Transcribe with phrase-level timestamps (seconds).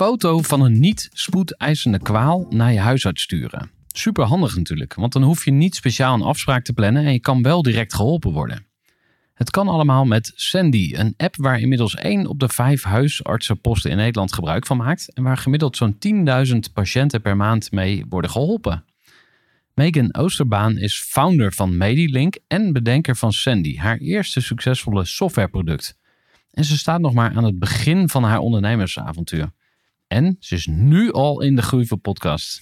[0.00, 3.70] foto van een niet spoedeisende kwaal naar je huisarts sturen.
[3.86, 7.20] Super handig natuurlijk, want dan hoef je niet speciaal een afspraak te plannen en je
[7.20, 8.66] kan wel direct geholpen worden.
[9.34, 13.96] Het kan allemaal met Sandy, een app waar inmiddels 1 op de 5 huisartsenposten in
[13.96, 15.96] Nederland gebruik van maakt en waar gemiddeld zo'n
[16.46, 18.84] 10.000 patiënten per maand mee worden geholpen.
[19.74, 25.98] Megan Oosterbaan is founder van Medilink en bedenker van Sandy, haar eerste succesvolle softwareproduct.
[26.50, 29.50] En ze staat nog maar aan het begin van haar ondernemersavontuur.
[30.10, 32.60] En ze is nu al in de Groeivel podcast.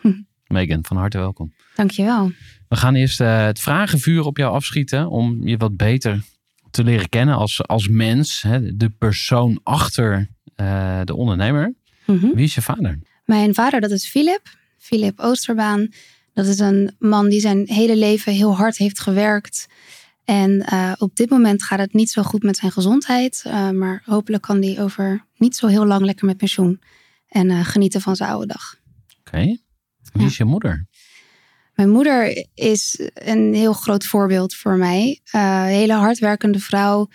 [0.00, 0.12] Hm.
[0.46, 1.52] Megan, van harte welkom.
[1.74, 2.32] Dankjewel.
[2.68, 6.24] We gaan eerst eh, het vragenvuur op jou afschieten om je wat beter
[6.70, 8.42] te leren kennen als, als mens.
[8.42, 11.74] Hè, de persoon achter eh, de ondernemer.
[12.06, 12.26] Mhm.
[12.34, 12.98] Wie is je vader?
[13.24, 14.42] Mijn vader, dat is Philip.
[14.78, 15.88] Philip Oosterbaan.
[16.32, 19.66] Dat is een man die zijn hele leven heel hard heeft gewerkt.
[20.26, 23.42] En eh, op dit moment gaat het niet zo goed met zijn gezondheid.
[23.44, 26.80] eh, maar hopelijk kan hij over niet zo heel lang lekker met pensioen.
[27.28, 28.76] En eh, genieten van zijn oude dag.
[29.20, 29.38] Oké.
[29.38, 29.60] Wie
[30.12, 30.26] Ja.
[30.26, 30.86] is je moeder?
[31.74, 35.20] Mijn moeder is een heel groot voorbeeld voor mij.
[35.30, 37.08] Een hele hardwerkende vrouw.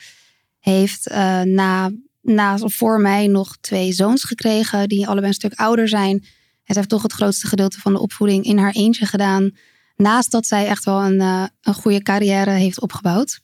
[0.59, 1.09] Heeft
[1.43, 1.91] na,
[2.21, 4.87] na voor mij nog twee zoons gekregen.
[4.89, 6.17] Die allebei een stuk ouder zijn.
[6.19, 9.51] En ze heeft toch het grootste gedeelte van de opvoeding in haar eentje gedaan.
[9.95, 13.39] Naast dat zij echt wel een, eh, een goede carrière heeft opgebouwd.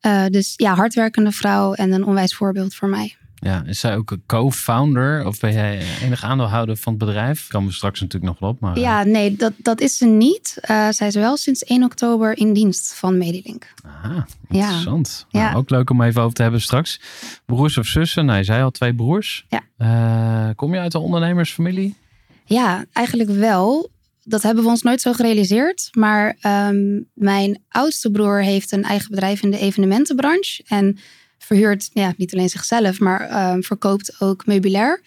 [0.00, 3.16] Eh, dus ja, hardwerkende vrouw en een onwijs voorbeeld voor mij.
[3.34, 7.48] Ja, is zij ook een co-founder of ben jij enig aandeelhouder van het bedrijf?
[7.48, 8.60] Komen we straks natuurlijk nog wel op.
[8.60, 10.58] Maar, Ja, nee, dat, dat is ze niet.
[10.60, 13.74] Eh, zij is wel sinds 1 oktober in dienst van Medilink.
[13.86, 15.26] Aha, interessant.
[15.28, 15.42] Ja.
[15.42, 17.00] Nou, ook leuk om even over te hebben straks.
[17.46, 18.24] Broers of zussen?
[18.26, 19.46] Nou, je zei al twee broers.
[19.48, 19.62] Ja.
[19.76, 21.96] Eh, kom je uit een ondernemersfamilie?
[22.44, 23.90] Ja, eigenlijk wel.
[24.24, 25.88] Dat hebben we ons nooit zo gerealiseerd.
[25.92, 30.62] Maar ehm, mijn oudste broer heeft een eigen bedrijf in de evenementenbranche.
[30.66, 30.98] En
[31.38, 35.02] verhuurt ja, niet alleen zichzelf, maar ehm, verkoopt ook meubilair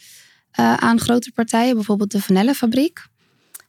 [0.52, 1.76] eh, aan grote partijen.
[1.76, 3.08] Bijvoorbeeld de Vanellenfabriek.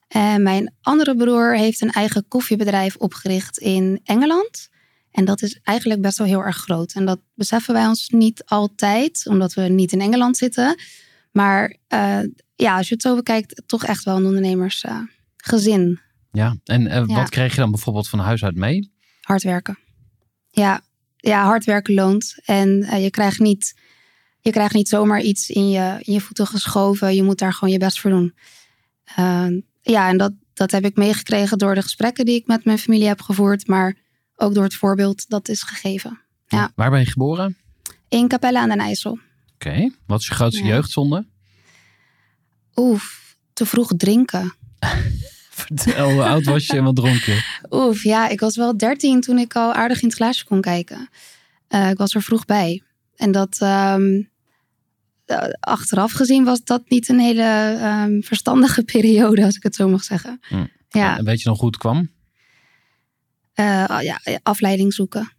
[0.08, 4.68] En mijn andere broer heeft een eigen koffiebedrijf opgericht in Engeland.
[5.10, 6.92] En dat is eigenlijk best wel heel erg groot.
[6.92, 10.76] En dat beseffen wij ons niet altijd, omdat we niet in Engeland zitten.
[11.32, 12.20] Maar eh,
[12.56, 14.26] ja, als je het zo bekijkt, toch echt wel een
[15.42, 16.00] ondernemersgezin.
[16.32, 16.56] Ja.
[16.64, 17.14] En eh, Ja.
[17.14, 18.92] wat kreeg je dan bijvoorbeeld van huis uit mee?
[19.20, 19.78] hard werken.
[20.50, 20.80] Ja,
[21.16, 22.34] ja hard werken loont.
[22.44, 23.74] En eh, je, krijgt niet,
[24.40, 27.14] je krijgt niet zomaar iets in je, in je voeten geschoven.
[27.14, 28.34] Je moet daar gewoon je best voor doen.
[29.04, 29.46] Eh,
[29.80, 33.06] ja, en dat, dat heb ik meegekregen door de gesprekken die ik met mijn familie
[33.06, 33.66] heb gevoerd.
[33.66, 33.96] Maar
[34.36, 36.20] ook door het voorbeeld dat is gegeven.
[36.46, 36.72] Ja.
[36.74, 37.56] Waar ben je geboren?
[38.08, 39.18] In Capelle aan den IJssel.
[39.54, 39.90] Oké.
[40.06, 40.68] Wat is je grootste Ja.
[40.68, 41.26] jeugdzonde?
[42.76, 44.54] Oef, te vroeg drinken.
[45.50, 47.58] Vertel, hoe oud was je en wat dronk je?
[47.70, 51.08] Oef, ja, ik was wel dertien toen ik al aardig in het glaasje kon kijken.
[51.68, 52.82] Eh, ik was er vroeg bij.
[53.16, 54.22] En dat, ehm,
[55.24, 59.88] eh, achteraf gezien was dat niet een hele ehm, verstandige periode, als ik het zo
[59.88, 60.40] mag zeggen.
[60.48, 60.66] Hm.
[60.88, 62.10] Ja, En weet je nog hoe het kwam?
[63.54, 65.32] eh, ja, afleiding zoeken.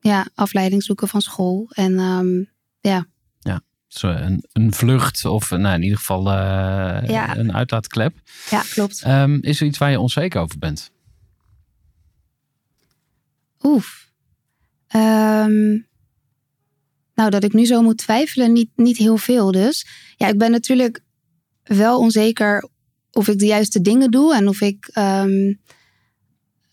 [0.00, 1.66] Ja, afleiding zoeken van school.
[1.70, 2.44] En ehm,
[2.80, 3.06] ja,
[3.98, 7.36] een, een vlucht of nou, in ieder geval eh, Ja.
[7.36, 8.14] een uitlaatklep.
[8.50, 9.02] ja, klopt.
[9.02, 10.90] Ehm, is er iets waar je onzeker over bent?
[13.62, 14.08] Oef.
[14.86, 15.70] Ehm,
[17.14, 19.86] nou, dat ik nu zo moet twijfelen, niet, niet heel veel dus.
[20.16, 21.00] Ja, ik ben natuurlijk
[21.64, 22.68] wel onzeker
[23.12, 25.54] of ik de juiste dingen doe en of ik ehm,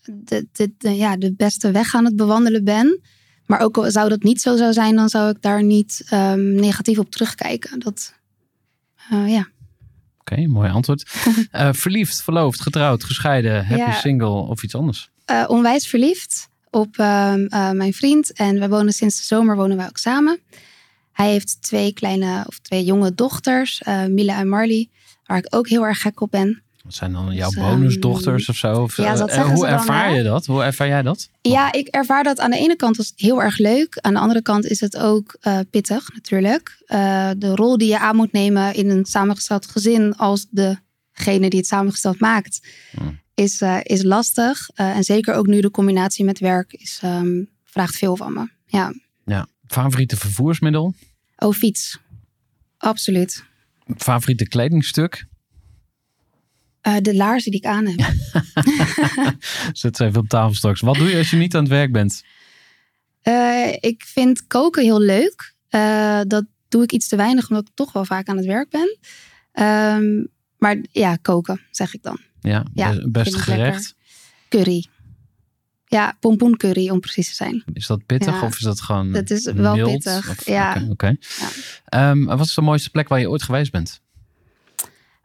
[0.04, 3.00] de, de, de, ja, de beste weg aan het bewandelen ben.
[3.48, 6.54] Maar ook al zou dat niet zo zou zijn, dan zou ik daar niet ehm,
[6.54, 7.78] negatief op terugkijken.
[7.80, 8.14] Dat,
[9.10, 9.48] eh, ja.
[10.18, 11.08] Oké, mooi antwoord.
[11.50, 13.92] Eh, verliefd, verloofd, getrouwd, gescheiden, happy Ja.
[13.92, 15.10] single of iets anders?
[15.24, 18.32] Eh, onwijs verliefd op ehm, eh, mijn vriend.
[18.32, 20.38] En we wonen sinds de zomer wonen wij ook samen.
[21.12, 24.88] Hij heeft twee kleine of twee jonge dochters, Mila en Marley,
[25.26, 26.62] waar ik ook heel erg gek op ben.
[26.88, 28.82] Wat zijn dan jouw Dus, bonusdochters of zo?
[28.82, 30.46] Of, ja, eh, dat hoe dan, ervaar je dat?
[30.46, 31.30] Hoe ervaar jij dat?
[31.40, 33.98] Ja, ik ervaar dat aan de ene kant als heel erg leuk.
[34.00, 36.82] Aan de andere kant is het ook eh, pittig natuurlijk.
[36.86, 41.58] Eh, de rol die je aan moet nemen in een samengesteld gezin als degene die
[41.58, 43.20] het samengesteld maakt, Hmm.
[43.34, 44.68] is, is lastig.
[44.74, 48.48] En zeker ook nu de combinatie met werk is, ehm, vraagt veel van me.
[48.66, 48.92] Ja.
[49.24, 49.46] Ja.
[49.66, 50.94] Favoriete vervoersmiddel?
[51.36, 51.98] Oh, fiets.
[52.78, 53.44] Absoluut.
[53.96, 55.26] Favoriete kledingstuk?
[56.80, 58.12] Eh, de laarzen die ik aan heb.
[59.72, 60.80] Zet ze even op tafel straks.
[60.80, 62.24] Wat doe je als je niet aan het werk bent?
[63.22, 65.54] Eh, ik vind koken heel leuk.
[65.68, 68.70] Eh, dat doe ik iets te weinig, omdat ik toch wel vaak aan het werk
[68.70, 68.98] ben.
[69.52, 70.24] Ehm,
[70.58, 72.18] maar ja, koken, zeg ik dan.
[72.40, 73.94] Ja, Ja, best- gerecht.
[74.48, 74.86] Curry.
[75.86, 77.64] Ja, pompoencurry om precies te zijn.
[77.72, 78.42] Is dat pittig Ja.
[78.46, 79.90] of is dat gewoon Het is wel mild?
[79.92, 80.72] pittig, Of- ja.
[80.76, 80.90] Oké.
[80.90, 81.16] oké.
[81.84, 84.00] Ehm, wat is de mooiste plek waar je ooit geweest bent?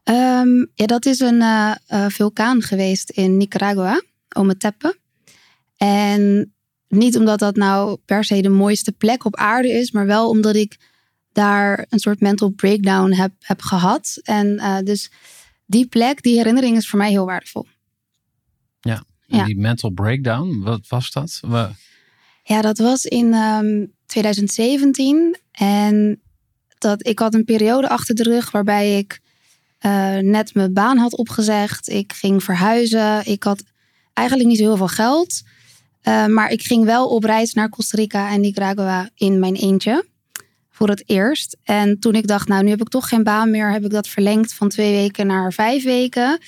[0.03, 4.01] Ehm, ja, dat is een eh, eh, vulkaan geweest in Nicaragua,
[4.35, 4.97] Ometepe.
[5.77, 6.53] En
[6.88, 10.55] niet omdat dat nou per se de mooiste plek op aarde is, maar wel omdat
[10.55, 10.77] ik
[11.31, 14.19] daar een soort mental breakdown heb, heb gehad.
[14.23, 15.11] En eh, dus
[15.65, 17.65] die plek, die herinnering is voor mij heel waardevol.
[19.27, 19.44] En Ja.
[19.45, 21.39] Die mental breakdown, wat was dat?
[21.41, 21.69] We-
[22.44, 25.38] Ja, dat was in ehm, 2017.
[25.51, 26.21] En
[26.77, 29.21] dat, ik had een periode achter de rug waarbij ik
[29.83, 31.89] eh, net mijn baan had opgezegd.
[31.89, 33.25] Ik ging verhuizen.
[33.25, 33.63] Ik had
[34.13, 35.41] eigenlijk niet heel veel geld.
[36.01, 40.06] Eh, maar ik ging wel op reis naar Costa Rica en Nicaragua in mijn eentje.
[40.69, 41.57] Voor het eerst.
[41.63, 44.07] En toen ik dacht, nou nu heb ik toch geen baan meer, heb ik dat
[44.07, 46.39] verlengd van twee weken naar vijf weken.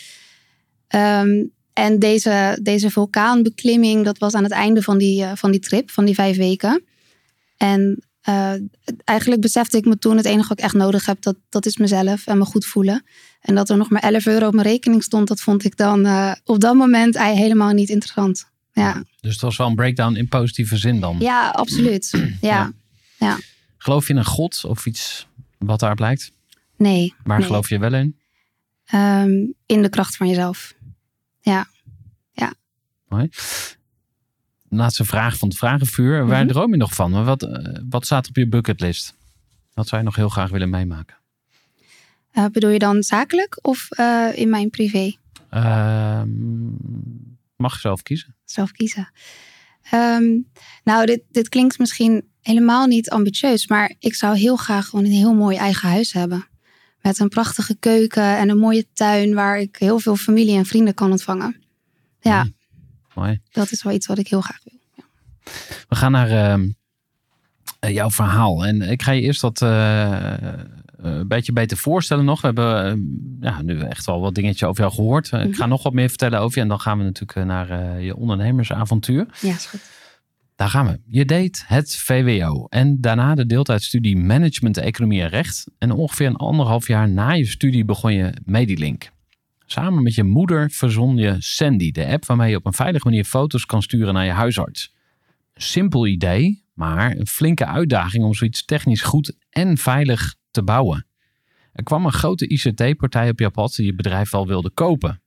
[0.88, 1.44] Ehm,
[1.74, 5.92] en deze, deze vulkaanbeklimming, dat was aan het einde van die, eh, van die trip,
[5.92, 6.84] van die vijf weken.
[7.58, 8.54] En eh,
[9.04, 11.78] eigenlijk besefte ik me toen, het enige wat ik echt nodig heb, dat, dat is
[11.78, 13.04] mezelf en me goed voelen.
[13.42, 16.06] En dat er nog maar 11 euro op mijn rekening stond, dat vond ik dan
[16.06, 18.50] eh, op dat moment eigenlijk helemaal niet interessant.
[18.74, 21.16] Ja, Dus het was wel een breakdown in positieve zin dan.
[21.20, 22.12] ja absoluut.
[22.42, 22.74] Ja.
[23.78, 25.28] Geloof je in een god of iets
[25.58, 26.32] wat daar blijkt?
[26.78, 27.14] Nee.
[27.24, 27.48] Waar nee.
[27.48, 28.20] geloof je wel in?
[28.86, 29.32] Ehm,
[29.66, 30.74] in de kracht van jezelf.
[34.76, 36.26] Laatste vraag van het vragenvuur.
[36.28, 36.54] Waar Mhm.
[36.54, 37.26] droom je nog van?
[37.26, 39.16] Wat, eh, wat staat op je bucketlist?
[39.74, 41.16] Wat zou je nog heel graag willen meemaken?
[42.32, 45.16] Eh, bedoel je dan zakelijk of eh, in mijn privé?
[45.50, 46.68] Ehm,
[47.56, 48.36] mag je zelf kiezen.
[48.46, 49.12] zelf kiezen.
[49.92, 50.24] Ehm,
[50.84, 55.12] nou, dit, dit klinkt misschien helemaal niet ambitieus, maar ik zou heel graag gewoon een
[55.12, 56.48] heel mooi eigen huis hebben.
[57.02, 60.94] Met een prachtige keuken en een mooie tuin waar ik heel veel familie en vrienden
[60.94, 61.64] kan ontvangen.
[62.20, 62.55] Ja, Mooi.
[63.16, 63.40] Mooi.
[63.52, 64.80] dat is wel iets wat ik heel graag wil.
[65.90, 66.70] We gaan naar ehm,
[67.80, 68.66] eh, jouw verhaal.
[68.66, 70.54] En ik ga je eerst wat eh, eh,
[70.98, 72.42] een beetje beter voorstellen nog.
[72.42, 72.98] We hebben eh,
[73.42, 75.30] ja, nu echt wel wat dingetje over jou gehoord.
[75.30, 75.56] Eh, Ik Mhm.
[75.56, 76.62] ga nog wat meer vertellen over je.
[76.64, 79.26] En dan gaan we natuurlijk naar je ondernemersavontuur.
[79.42, 79.80] Ja, is goed.
[80.56, 81.00] Daar gaan we.
[81.08, 85.66] Je deed het VWO en daarna de deeltijdstudie Management, Economie en Recht.
[85.78, 89.10] En ongeveer een anderhalf jaar na je studie begon je Medilink.
[89.66, 93.24] Samen met je moeder verzon je Sandy, de app waarmee je op een veilige manier
[93.24, 94.94] foto's kan sturen naar je huisarts.
[95.56, 101.06] Simpel idee, maar een flinke uitdaging om zoiets technisch goed en veilig te bouwen.
[101.72, 105.22] Er kwam een grote ICT-partij op je pad die je bedrijf wel wilde kopen.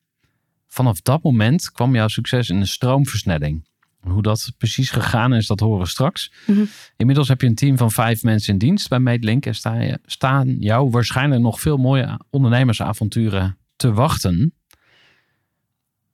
[0.67, 3.67] Vanaf dat moment kwam jouw succes in een stroomversnelling.
[4.01, 6.33] Hoe dat precies gegaan is, dat horen we straks.
[6.47, 6.65] Mhm.
[6.97, 9.47] Inmiddels heb je een team van vijf mensen in dienst bij Medelink.
[9.47, 14.53] En sta je, staan jou waarschijnlijk nog veel mooie ondernemersavonturen te wachten.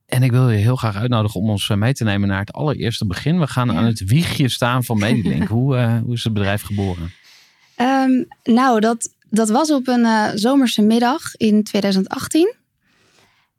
[0.05, 2.53] En ik wil je heel graag uitnodigen om ons eh, mee te nemen naar het
[2.53, 3.39] allereerste begin.
[3.39, 3.73] We gaan Ja.
[3.73, 5.47] aan het wiegje staan van Medelink.
[5.47, 7.11] hoe, eh, hoe is het bedrijf geboren?
[7.75, 12.53] Ehm, nou, dat, dat was op een eh, zomerse middag in 2018.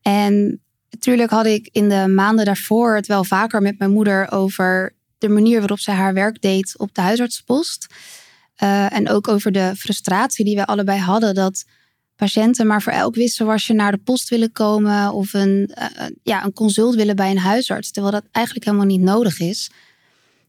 [0.03, 0.61] En
[0.91, 5.29] natuurlijk had ik in de maanden daarvoor het wel vaker met mijn moeder over de
[5.29, 7.87] manier waarop zij haar werk deed op de huisartsenpost.
[8.89, 11.65] En ook over de frustratie die wij allebei hadden dat
[12.17, 16.53] patiënten maar voor elk wisselwasje naar de post willen komen of een, eh, ja, een
[16.53, 19.71] consult willen bij een huisarts, terwijl dat eigenlijk helemaal niet nodig is.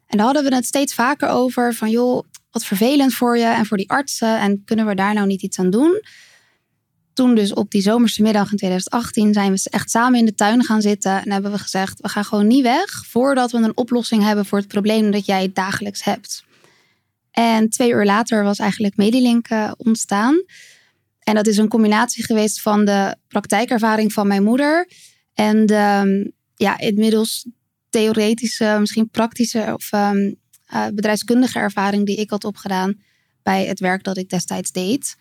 [0.07, 3.65] En daar hadden we het steeds vaker over van joh, wat vervelend voor je en
[3.65, 6.01] voor die artsen en kunnen we daar nou niet iets aan doen?
[7.17, 10.63] toen dus op die zomerse middag in 2018 zijn we echt samen in de tuin
[10.63, 11.23] gaan zitten.
[11.23, 14.57] En hebben we gezegd, we gaan gewoon niet weg voordat we een oplossing hebben voor
[14.57, 16.43] het probleem dat jij dagelijks hebt.
[17.31, 20.43] En twee uur later was eigenlijk Medilink uh, ontstaan.
[21.27, 24.89] En dat is een combinatie geweest van de praktijkervaring van mijn moeder
[25.33, 27.47] en de ja, inmiddels
[27.89, 30.35] theoretische, misschien praktische of um,
[30.73, 33.01] uh, bedrijfskundige ervaring die ik had opgedaan
[33.43, 35.15] bij het werk dat ik destijds deed.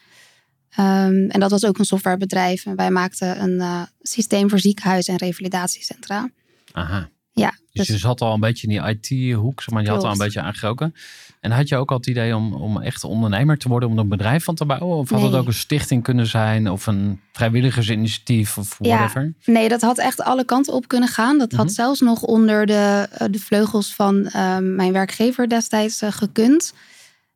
[0.78, 2.66] Um, en dat was ook een softwarebedrijf.
[2.66, 6.30] En wij maakten een uh, systeem voor ziekenhuizen en revalidatiecentra.
[6.72, 7.10] Aha.
[7.32, 10.10] Ja, dus, dus je zat al een beetje in die IT-hoek, maar je had al
[10.10, 10.94] een beetje aangeroken.
[11.46, 14.02] En had je ook al het idee om, om echt ondernemer te worden, om er
[14.02, 14.96] een bedrijf van te bouwen?
[14.96, 15.28] Of had Nee.
[15.28, 19.34] het ook een stichting kunnen zijn of een vrijwilligersinitiatief of whatever?
[19.44, 21.38] Nee, dat had echt alle kanten op kunnen gaan.
[21.38, 21.74] Dat had Mhm.
[21.74, 26.72] zelfs nog onder de, eh, de vleugels van ehm, mijn werkgever destijds eh, gekund.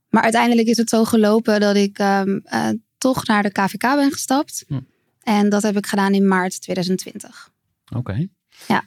[0.09, 4.13] Maar uiteindelijk is het zo gelopen dat ik ehm, eh, toch naar de KVK ben
[4.13, 4.65] gestapt.
[4.69, 4.81] Hm.
[5.23, 7.51] En dat heb ik gedaan in maart 2020.
[7.97, 8.27] Oké.
[8.69, 8.85] Ja.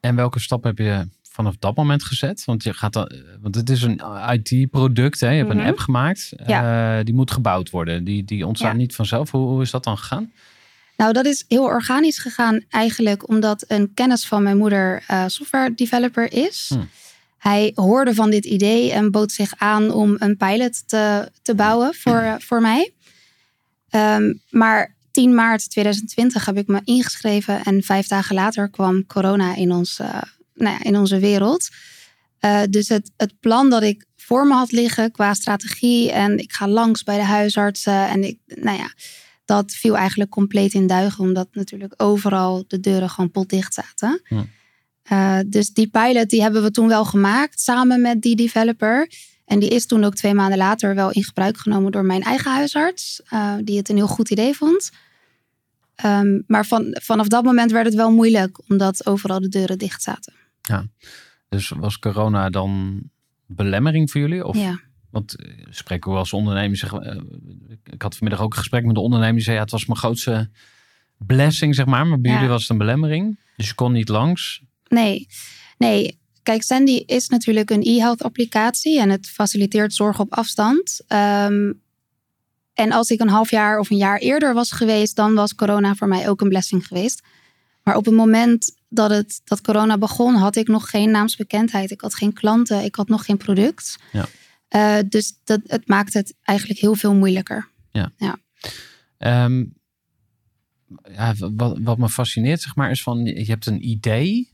[0.00, 2.44] En welke stap heb je vanaf dat moment gezet?
[2.44, 4.00] Want je gaat dan, want het is een
[4.32, 5.30] IT-product, hè?
[5.30, 5.58] Je hebt Mhm.
[5.58, 6.32] een app gemaakt.
[6.36, 8.04] Eh, die moet gebouwd worden.
[8.04, 8.76] Die, die ontstaat Ja.
[8.76, 9.30] niet vanzelf.
[9.30, 10.32] Hoe, hoe is dat dan gegaan?
[10.96, 15.74] Nou, dat is heel organisch gegaan eigenlijk omdat een kennis van mijn moeder eh, software
[15.74, 16.70] developer is.
[16.74, 16.80] Hm.
[17.38, 21.94] Hij hoorde van dit idee en bood zich aan om een pilot te, te bouwen
[21.94, 22.92] voor, eh, voor mij.
[23.90, 29.54] Ehm, maar 10 maart 2020 heb ik me ingeschreven en vijf dagen later kwam corona
[29.56, 30.22] in, ons, eh,
[30.56, 31.68] nou ja, in onze wereld.
[32.38, 36.52] Eh, dus het, het plan dat ik voor me had liggen qua strategie en ik
[36.52, 38.90] ga langs bij de huisartsen en ik, nou ja,
[39.44, 44.20] dat viel eigenlijk compleet in duigen, omdat natuurlijk overal de deuren gewoon potdicht zaten.
[44.24, 44.46] Ja.
[45.02, 49.10] Eh, dus die pilot die hebben we toen wel gemaakt samen met die developer.
[49.44, 52.50] En die is toen ook twee maanden later wel in gebruik genomen door mijn eigen
[52.50, 54.90] huisarts, eh, die het een heel goed idee vond.
[55.94, 60.02] Ehm, maar van, vanaf dat moment werd het wel moeilijk, omdat overal de deuren dicht
[60.02, 60.32] zaten.
[61.48, 63.00] Dus was corona dan
[63.46, 64.44] belemmering voor jullie?
[64.44, 64.80] Of, Ja.
[65.10, 66.76] Want eh, spreken we als ondernemer.
[66.76, 67.20] Zeg, eh,
[67.84, 69.34] ik had vanmiddag ook een gesprek met de ondernemer.
[69.34, 70.50] Die zei: ja, het was mijn grootste
[71.18, 72.06] blessing, zeg maar.
[72.06, 72.36] Maar bij Ja.
[72.36, 73.38] jullie was het een belemmering.
[73.56, 74.62] Dus je kon niet langs.
[74.88, 75.26] Nee,
[75.78, 76.18] nee.
[76.42, 81.00] Kijk, Sandy is natuurlijk een e-health applicatie en het faciliteert zorg op afstand.
[81.06, 81.72] Ehm,
[82.74, 85.94] en als ik een half jaar of een jaar eerder was geweest, dan was corona
[85.94, 87.22] voor mij ook een blessing geweest.
[87.86, 91.90] Maar op het moment dat, het, dat corona begon, had ik nog geen naamsbekendheid.
[91.90, 93.98] Ik had geen klanten, ik had nog geen product.
[94.12, 94.26] Ja.
[94.68, 97.68] Eh, dus dat, het maakt het eigenlijk heel veel moeilijker.
[99.18, 99.64] Ehm,
[101.12, 104.50] ja, wat, wat me fascineert, zeg maar, is van je hebt een idee.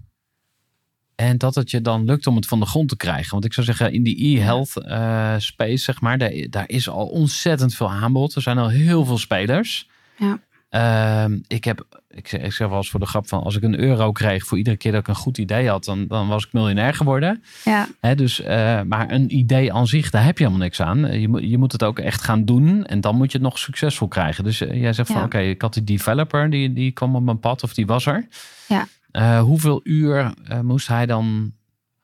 [1.15, 3.31] En dat het je dan lukt om het van de grond te krijgen.
[3.31, 7.07] Want ik zou zeggen, in die e-health eh, space, zeg maar, daar, daar is al
[7.07, 8.35] ontzettend veel aanbod.
[8.35, 9.89] Er zijn al heel veel spelers.
[10.19, 10.41] Ja.
[10.73, 13.63] Ehm, ik heb, ik zeg, ik zeg wel eens voor de grap van, als ik
[13.63, 16.45] een euro kreeg voor iedere keer dat ik een goed idee had, dan, dan was
[16.47, 17.43] ik miljonair geworden.
[17.65, 21.21] Ja, Hè, dus, eh, maar een idee aan zich, daar heb je helemaal niks aan.
[21.21, 23.59] Je, moet- je moet het ook echt gaan doen en dan moet je het nog
[23.59, 24.45] succesvol krijgen.
[24.45, 27.41] Dus eh, jij zegt van oké, ik had die developer, die, die kwam op mijn
[27.41, 28.27] pad of die was er.
[28.69, 28.87] Ja.
[29.11, 31.53] Eh, hoeveel uur moest hij dan...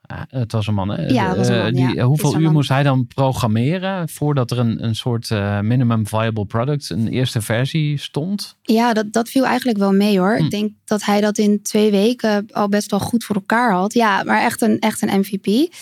[0.09, 1.07] ah, het was een man, hè?
[1.07, 1.93] Ja, het was een Eh, man, die, ja.
[1.93, 2.53] eh, hoeveel uur man.
[2.53, 7.41] moest hij dan programmeren voordat er een, een soort eh, minimum viable product, een eerste
[7.41, 8.57] versie stond?
[8.61, 10.37] Ja, dat, dat viel eigenlijk wel mee hoor.
[10.37, 10.43] Hm.
[10.43, 13.93] Ik denk dat hij dat in twee weken al best wel goed voor elkaar had.
[13.93, 15.73] Ja, maar echt een, echt een MVP.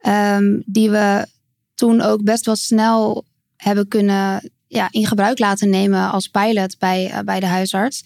[0.00, 1.26] Ehm, die we
[1.74, 3.24] toen ook best wel snel
[3.56, 8.04] hebben kunnen ja, in gebruik laten nemen als pilot bij, eh, bij de huisarts.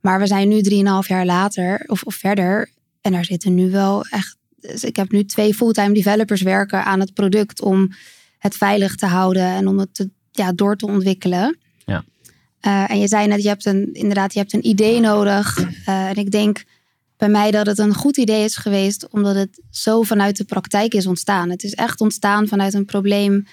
[0.00, 2.70] Maar we zijn nu drieënhalf jaar later of, of verder.
[3.00, 4.36] En daar zitten nu wel echt.
[4.66, 7.92] Dus ik heb nu twee fulltime developers werken aan het product om
[8.38, 11.58] het veilig te houden en om het te, ja, door te ontwikkelen.
[11.84, 12.04] Ja.
[12.60, 15.58] Eh, en je zei net, je hebt een, inderdaad, je hebt een idee nodig.
[15.84, 16.64] Eh, en ik denk
[17.16, 20.94] bij mij dat het een goed idee is geweest, omdat het zo vanuit de praktijk
[20.94, 21.50] is ontstaan.
[21.50, 23.46] Het is echt ontstaan vanuit een probleem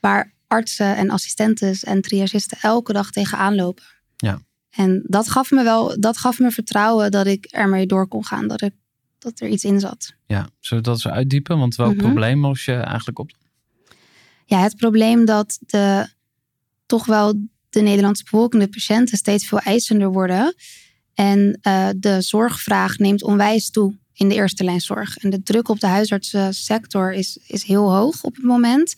[0.00, 3.84] waar artsen en assistentes en triagisten elke dag tegenaan lopen.
[4.16, 4.40] Ja.
[4.70, 8.48] En dat gaf me wel, dat gaf me vertrouwen dat ik ermee door kon gaan,
[8.48, 8.74] dat, ik,
[9.20, 10.14] dat er iets in zat.
[10.26, 11.58] Ja, zullen we dat eens uitdiepen?
[11.58, 12.00] Want welk Mhm.
[12.04, 13.30] probleem los je eigenlijk op?
[14.46, 16.08] Ja, het probleem dat de
[16.86, 17.34] toch wel
[17.70, 20.54] de Nederlandse bevolking, de patiënten, steeds veel eisender worden.
[21.14, 25.16] En eh, de zorgvraag neemt onwijs toe in de eerste lijn zorg.
[25.16, 28.94] En de druk op de huisartsensector is, is heel hoog op het moment.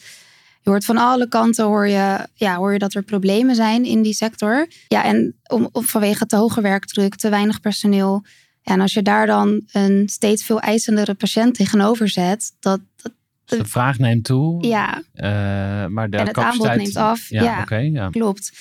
[0.62, 4.02] Je hoort van alle kanten hoor je, ja, hoor je dat er problemen zijn in
[4.02, 4.66] die sector.
[4.88, 8.24] Ja, en om, om- vanwege te hoge werkdruk, te weinig personeel.
[8.62, 13.12] En als je daar dan een steeds veel eisendere patiënt tegenover zet, dat, dat
[13.44, 16.76] Dus de vraag neemt toe, ja, eh, maar de en het aanbod capaciteit...
[16.76, 17.28] neemt af.
[17.28, 18.08] Ja, Ja, ja.
[18.08, 18.52] klopt.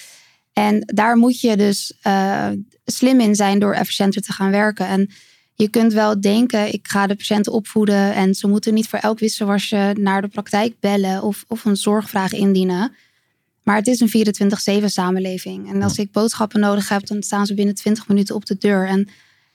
[0.54, 2.48] En daar moet je dus uh,
[2.86, 4.88] slim in zijn door efficiënter te gaan werken.
[4.88, 5.10] En
[5.54, 9.20] je kunt wel denken, ik ga de patiënten opvoeden en ze moeten niet voor elk
[9.20, 12.96] wisselwasje naar de praktijk bellen of, of een zorgvraag indienen.
[13.64, 15.70] Maar het is een 24-7 samenleving.
[15.70, 18.88] En als ik boodschappen nodig heb, dan staan ze binnen 20 minuten op de deur.
[18.88, 19.10] En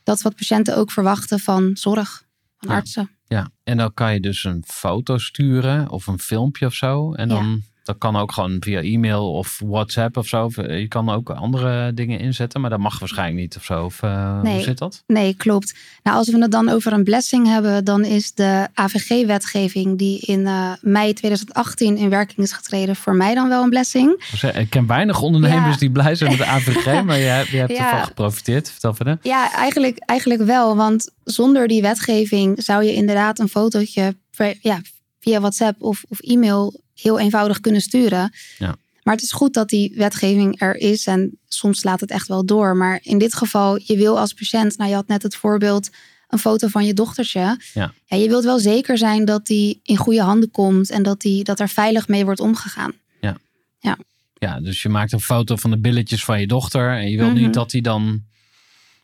[0.07, 2.25] dat is wat patiënten ook verwachten van zorg,
[2.59, 3.11] van artsen.
[3.25, 7.13] Ja, en dan kan je dus een foto sturen of een filmpje of zo.
[7.13, 10.51] En dan dat kan ook gewoon via e-mail of WhatsApp of zo.
[10.55, 13.85] Eh, je kan ook andere dingen inzetten, maar dat mag waarschijnlijk niet of zo.
[13.85, 15.03] Of, uh, nee, hoe zit dat?
[15.07, 15.75] Nee, klopt.
[16.03, 20.41] Nou, als we het dan over een blessing hebben, dan is de AVG-wetgeving die in
[20.41, 24.25] uh, mei 2018 in werking is getreden voor mij dan wel een blessing.
[24.55, 27.85] Ik ken weinig ondernemers die blij zijn met de AVG, maar je, je hebt ja.
[27.85, 28.71] ervan geprofiteerd.
[28.71, 29.19] Vertel verder.
[29.23, 34.17] Ja, eigenlijk, eigenlijk wel, want zonder die wetgeving zou je inderdaad een fotootje
[34.61, 34.81] ja,
[35.21, 38.33] via WhatsApp of, of e-mail heel eenvoudig kunnen sturen.
[38.59, 38.77] Ja.
[39.07, 42.45] Maar het is goed dat die wetgeving er is en soms slaat het echt wel
[42.45, 42.77] door.
[42.77, 45.91] Maar in dit geval, je wil als patiënt, nou je had net het voorbeeld,
[46.29, 47.61] een foto van je dochtertje.
[47.75, 47.93] Ja.
[48.07, 51.45] ja je wilt wel zeker zijn dat die in goede handen komt en dat, die,
[51.45, 52.93] dat er veilig mee wordt omgegaan.
[53.21, 53.37] Ja.
[53.79, 53.99] Ja.
[54.35, 57.33] ja, dus je maakt een foto van de billetjes van je dochter en je wilt
[57.33, 57.53] niet mhm.
[57.53, 58.23] dat die dan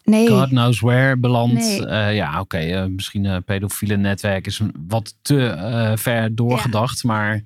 [0.04, 0.28] nee.
[0.28, 1.54] God knows where belandt.
[1.54, 1.86] Nee.
[1.86, 7.42] Eh, ja, oké, eh, misschien een pedofiele netwerk is wat te uh, ver doorgedacht, maar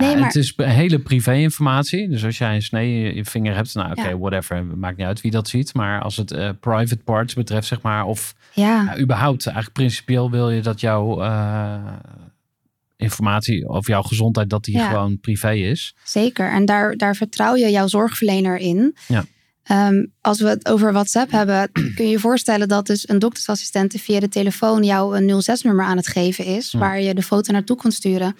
[0.00, 0.24] Nee, maar...
[0.24, 2.08] Het is hele privé-informatie.
[2.08, 4.64] Dus als jij een snee in je vinger hebt, nou oké, whatever.
[4.64, 5.74] Maakt niet uit wie dat ziet.
[5.74, 8.82] Maar als het uh, private parts betreft, zeg maar, of ja.
[8.82, 11.92] Nou, überhaupt, eigenlijk principieel wil je dat jouw uh,
[12.96, 15.94] informatie over jouw gezondheid, dat die gewoon privé is.
[16.04, 16.50] Zeker.
[16.50, 18.96] En daar, daar vertrouw je jouw zorgverlener in.
[19.08, 19.24] Ja.
[19.88, 23.94] Um, als we het over WhatsApp hebben, kun je je voorstellen dat dus een doktersassistent
[23.98, 27.76] via de telefoon jou een 06-nummer aan het geven is, waar je de foto naartoe
[27.76, 28.36] kunt sturen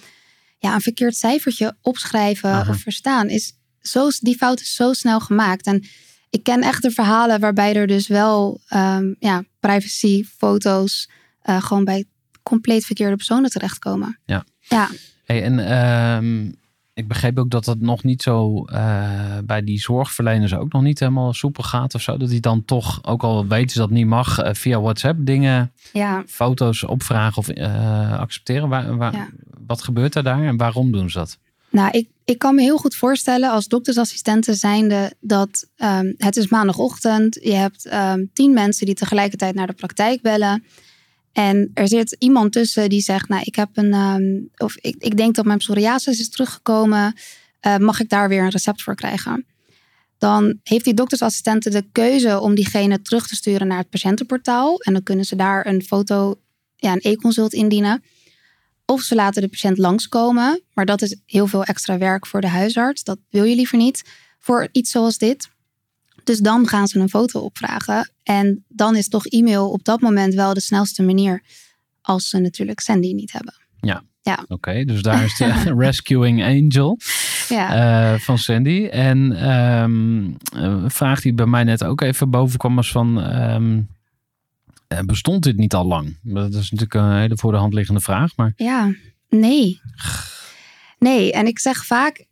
[0.60, 5.66] ja, een verkeerd cijfertje opschrijven of verstaan is zo, die fout is zo snel gemaakt.
[5.66, 5.84] En
[6.30, 11.10] ik ken echt de verhalen waarbij er dus wel um, ja, privacy foto's
[11.44, 12.04] uh, gewoon bij
[12.42, 14.18] compleet verkeerde personen terechtkomen.
[14.25, 14.44] Ja.
[14.60, 14.88] ja.
[15.25, 15.73] Hey, en
[16.16, 16.54] um,
[17.00, 20.99] ik begreep ook dat het nog niet zo uh, bij die zorgverleners ook nog niet
[20.99, 22.17] helemaal soepel gaat of zo.
[22.17, 25.73] Dat die dan toch, ook al weten ze dat niet mag, uh, via WhatsApp dingen,
[25.93, 26.25] ja.
[26.26, 28.69] foto's opvragen of uh, accepteren.
[28.69, 29.28] Waar, waar, ja.
[29.67, 31.39] Wat gebeurt er daar en waarom doen ze dat?
[31.71, 36.49] Nou, ik, ik kan me heel goed voorstellen als doktersassistenten zijnde dat um, het is
[36.49, 37.39] maandagochtend.
[37.43, 40.65] Je hebt um, tien mensen die tegelijkertijd naar de praktijk bellen.
[41.32, 45.16] En er zit iemand tussen die zegt, nou, ik heb een, um, of ik, ik
[45.16, 47.14] denk dat mijn psoriasis is teruggekomen.
[47.66, 49.47] Uh, mag ik daar weer een recept voor krijgen?
[50.19, 54.80] Dan heeft die doktersassistente de keuze om diegene terug te sturen naar het patiëntenportaal.
[54.80, 56.40] En dan kunnen ze daar een foto,
[56.76, 58.02] ja, een e-consult indienen.
[58.84, 62.49] Of ze laten de patiënt langskomen, maar dat is heel veel extra werk voor de
[62.49, 63.04] huisarts.
[63.04, 64.02] Dat wil je liever niet
[64.38, 65.49] voor iets zoals dit.
[66.30, 68.10] Dus dan gaan ze een foto opvragen.
[68.23, 71.43] En dan is toch e-mail op dat moment wel de snelste manier.
[72.00, 73.54] Als ze natuurlijk Sandy niet hebben.
[73.80, 74.45] Ja, ja.
[74.49, 76.99] Oké, dus daar is de Rescuing Angel
[77.49, 78.12] ja.
[78.12, 78.86] uh, van Sandy.
[78.86, 83.34] En um, een vraag die bij mij net ook even boven kwam was van...
[83.52, 83.88] Um,
[85.06, 86.19] bestond dit niet al lang?
[86.23, 88.36] Dat is natuurlijk een hele voor de hand liggende vraag.
[88.36, 88.52] Maar...
[88.56, 88.95] Ja,
[89.28, 89.80] nee.
[90.99, 92.25] Nee, en ik zeg vaak...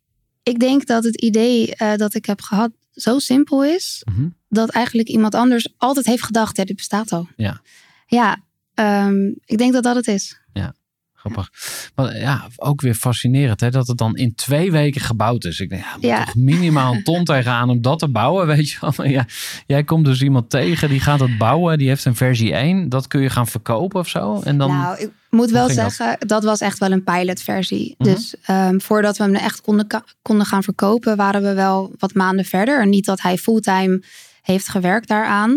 [0.43, 4.29] Ik denk dat het idee uh, dat ik heb gehad zo simpel is, mhm.
[4.49, 7.29] dat eigenlijk iemand anders altijd heeft gedacht, ja, dit bestaat al.
[7.37, 7.61] Ja,
[8.07, 8.43] ja
[8.75, 10.41] um, ik denk dat dat het is.
[10.53, 10.75] Ja,
[11.15, 11.51] grappig.
[11.95, 15.61] Maar ja, ook weer fascinerend hè, dat het dan in twee weken gebouwd is.
[15.61, 16.25] Ik denk, ja, moet ja.
[16.25, 19.07] toch minimaal een ton tegenaan om dat te bouwen, weet je wel.
[19.07, 19.27] Ja,
[19.67, 22.89] jij komt dus iemand tegen, die gaat het bouwen, die heeft een versie 1.
[22.89, 24.41] Dat kun je gaan verkopen of zo.
[24.41, 24.71] En dan...
[24.71, 26.45] Nou, ik moet wel zeggen, dat?
[26.45, 27.95] was echt wel een pilotversie.
[27.99, 28.11] Mhm.
[28.11, 29.87] Dus um, voordat we hem echt konden,
[30.23, 32.81] konden gaan verkopen, waren we wel wat maanden verder.
[32.81, 34.03] En niet dat hij fulltime
[34.43, 35.51] heeft gewerkt daaraan.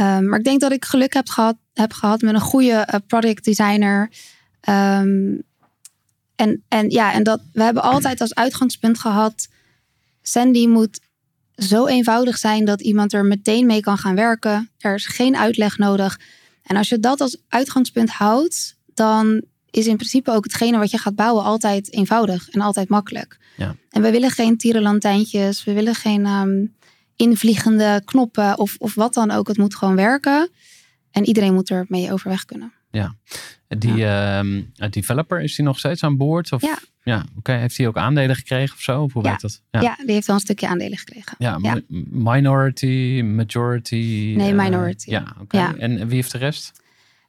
[0.00, 3.00] Um, maar ik denk dat ik geluk heb gehad, heb gehad met een goede uh,
[3.06, 4.10] product designer.
[4.68, 5.42] Um,
[6.36, 9.48] en, en ja, en dat we hebben altijd als uitgangspunt gehad.
[10.22, 11.00] Sandy moet
[11.54, 14.70] zo eenvoudig zijn dat iemand er meteen mee kan gaan werken.
[14.78, 16.20] Er is geen uitleg nodig.
[16.62, 20.98] En als je dat als uitgangspunt houdt, dan is in principe ook hetgene wat je
[20.98, 23.38] gaat bouwen altijd eenvoudig en altijd makkelijk.
[23.56, 23.76] Ja.
[23.90, 26.74] En we willen geen tierenlantijntjes, we willen geen um,
[27.16, 29.48] invliegende knoppen of, of wat dan ook.
[29.48, 30.50] Het moet gewoon werken.
[31.10, 32.72] En iedereen moet er mee overweg kunnen.
[32.90, 33.14] Ja.
[33.68, 34.38] Die ja.
[34.38, 36.52] Ehm, developer, is die nog steeds aan boord?
[36.52, 36.78] Of, ja.
[37.02, 37.52] Ja, oké.
[37.52, 39.02] Heeft hij ook aandelen gekregen of zo?
[39.02, 39.28] Of hoe ja.
[39.28, 39.62] werkt dat?
[39.70, 39.80] Ja.
[39.80, 39.96] ja.
[40.04, 41.34] die heeft wel een stukje aandelen gekregen.
[41.38, 41.58] Ja,
[42.10, 44.34] minority, majority?
[44.36, 45.10] Nee, minority.
[45.10, 45.74] ja, oké.
[45.78, 46.84] En wie heeft de rest?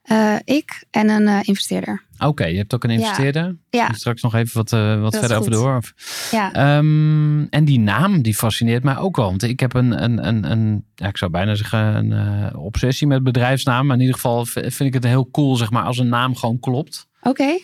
[0.07, 2.03] Eh, ik en een eh, investeerder.
[2.17, 3.55] Oké, je hebt ook een investeerder.
[3.69, 5.81] Ja, Straks nog even wat, eh, wat verder over door.
[6.31, 6.53] Ja.
[6.53, 9.25] Ehm, en die naam, die fascineert mij ook wel.
[9.25, 13.23] Want ik heb een, een, een, een ja, ik zou bijna zeggen, een obsessie met
[13.23, 13.85] bedrijfsnaam.
[13.85, 16.59] Maar in ieder geval vind ik het heel cool, zeg maar, als een naam gewoon
[16.59, 17.07] klopt.
[17.21, 17.57] Oké.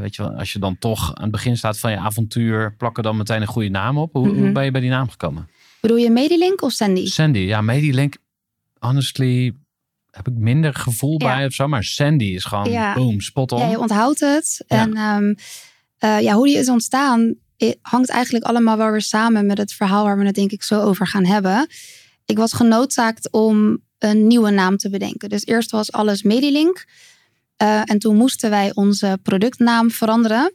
[0.00, 2.96] Weet je wel, als je dan toch aan het begin staat van je avontuur, plak
[2.96, 4.12] er dan meteen een goede naam op.
[4.12, 4.52] Hoe, hoe Mhm.
[4.52, 5.48] ben je bij die naam gekomen?
[5.80, 7.06] Bedoel je Medilink of Sandy?
[7.06, 8.16] Sandy, ja, Medilink,
[8.78, 9.54] honestly,
[10.10, 11.26] heb ik minder gevoel Ja.
[11.36, 11.68] bij of zo.
[11.68, 12.94] Maar Sandy is gewoon, Ja.
[12.94, 13.58] boom, spot on.
[13.60, 14.64] Ja, je onthoudt het.
[14.66, 14.76] Ja.
[14.80, 15.34] En ehm,
[15.98, 17.34] eh, ja, hoe die is ontstaan,
[17.82, 20.80] hangt eigenlijk allemaal wel weer samen met het verhaal waar we het denk ik zo
[20.80, 21.66] over gaan hebben.
[22.26, 25.28] Ik was genoodzaakt om een nieuwe naam te bedenken.
[25.28, 26.86] Dus eerst was alles Medilink.
[27.56, 30.54] Eh, en toen moesten wij onze productnaam veranderen.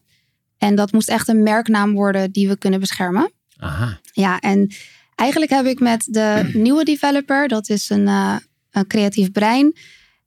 [0.57, 3.31] En dat moest echt een merknaam worden die we kunnen beschermen.
[3.57, 4.71] Aha, Ja, en
[5.15, 8.41] eigenlijk heb ik met de nieuwe developer, dat is een, eh, een
[8.87, 9.77] creatief brein,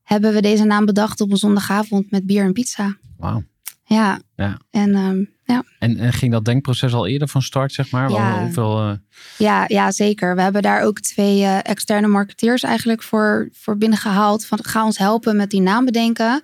[0.03, 2.97] hebben we deze naam bedacht op een zondagavond met bier en pizza.
[3.17, 3.43] wauw.
[3.83, 4.19] Ja.
[4.35, 4.59] Ja.
[4.71, 5.63] En ehm, ja.
[5.79, 8.09] En, en ging dat denkproces al eerder van start, zeg maar?
[8.09, 8.41] Ja.
[8.41, 8.93] Hoeveel, eh,
[9.37, 10.35] Ja, ja, zeker.
[10.35, 14.45] We hebben daar ook twee eh, externe marketeers eigenlijk voor, voor binnengehaald.
[14.45, 16.41] Van ga ons helpen met die naam bedenken.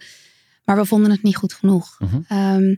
[0.66, 2.00] Maar we vonden het niet goed genoeg.
[2.00, 2.20] Mhm.
[2.28, 2.76] Ehm,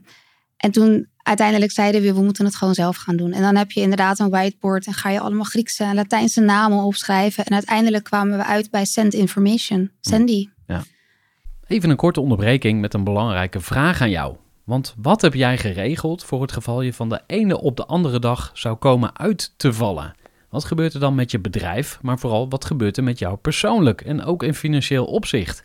[0.56, 3.32] en toen uiteindelijk zeiden we, we moeten het gewoon zelf gaan doen.
[3.32, 6.78] En dan heb je inderdaad een whiteboard en ga je allemaal Griekse en Latijnse namen
[6.78, 7.44] opschrijven.
[7.44, 9.90] En uiteindelijk kwamen we uit bij Send Information.
[10.00, 10.48] Sandy.
[11.66, 14.36] Even een korte onderbreking met een belangrijke vraag aan jou.
[14.64, 18.18] Want wat heb jij geregeld voor het geval je van de ene op de andere
[18.18, 20.14] dag zou komen uit te vallen?
[20.50, 24.00] Wat gebeurt er dan met je bedrijf, maar vooral wat gebeurt er met jou persoonlijk
[24.00, 25.64] en ook in financieel opzicht?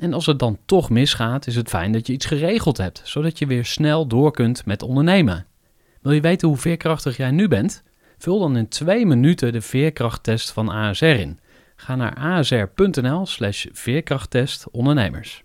[0.00, 3.38] En als het dan toch misgaat, is het fijn dat je iets geregeld hebt, zodat
[3.38, 5.46] je weer snel door kunt met ondernemen.
[6.02, 7.82] Wil je weten hoe veerkrachtig jij nu bent?
[8.18, 11.38] Vul dan in twee minuten de veerkrachttest van ASR in.
[11.76, 15.42] Ga naar asr.nl slash veerkrachttest ondernemers.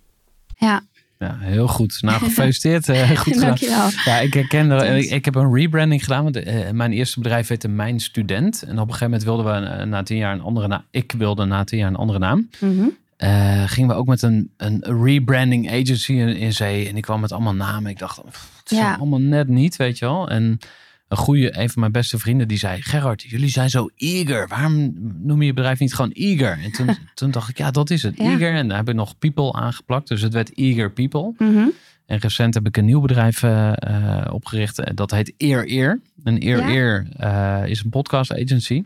[0.57, 0.81] Ja,
[1.19, 1.97] Ja, heel goed.
[2.01, 2.89] Nou, gefeliciteerd.
[2.89, 3.41] eh, goed gedaan.
[3.47, 3.89] dankjewel.
[4.05, 6.23] Ja, ik herken er, ik, ik heb een rebranding gedaan.
[6.23, 8.63] Want eh, mijn eerste bedrijf heette Mijn Student.
[8.63, 10.83] En op een gegeven moment wilden we eh, na tien jaar een andere naam.
[10.91, 12.49] Ik wilde na tien jaar een andere naam.
[12.59, 12.87] Mhm.
[13.17, 16.89] Eh, gingen we ook met een, een rebranding agency in, in zee.
[16.89, 17.91] En ik kwam met allemaal namen.
[17.91, 18.95] Ik dacht, pff, het is Ja.
[18.95, 20.29] allemaal net niet, weet je wel.
[20.29, 20.59] En
[21.07, 22.81] een goede, een van mijn beste vrienden, die zei...
[22.81, 24.47] Gerard, jullie zijn zo eager.
[24.47, 26.59] Waarom noem je je bedrijf niet gewoon eager?
[26.63, 28.17] En toen, toen dacht ik, ja, dat is het.
[28.17, 28.23] Ja.
[28.23, 28.53] Eager.
[28.53, 30.07] En daar heb ik nog people aangeplakt.
[30.07, 31.33] Dus het werd Eager People.
[31.37, 31.67] Mhm.
[32.05, 34.95] En recent heb ik een nieuw bedrijf eh, opgericht.
[34.95, 35.99] Dat heet Eer Eer.
[36.23, 36.69] En Eer Ja.
[36.69, 38.83] Eer is een podcast agency.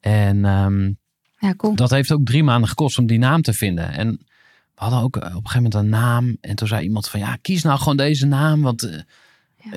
[0.00, 0.92] En ehm,
[1.44, 1.74] Ja, cool.
[1.74, 3.92] dat heeft ook drie maanden gekost om die naam te vinden.
[3.92, 4.08] En
[4.74, 6.36] we hadden ook eh, op een gegeven moment een naam.
[6.40, 8.62] En toen zei iemand van ja, kies nou gewoon deze naam.
[8.62, 8.98] Want eh,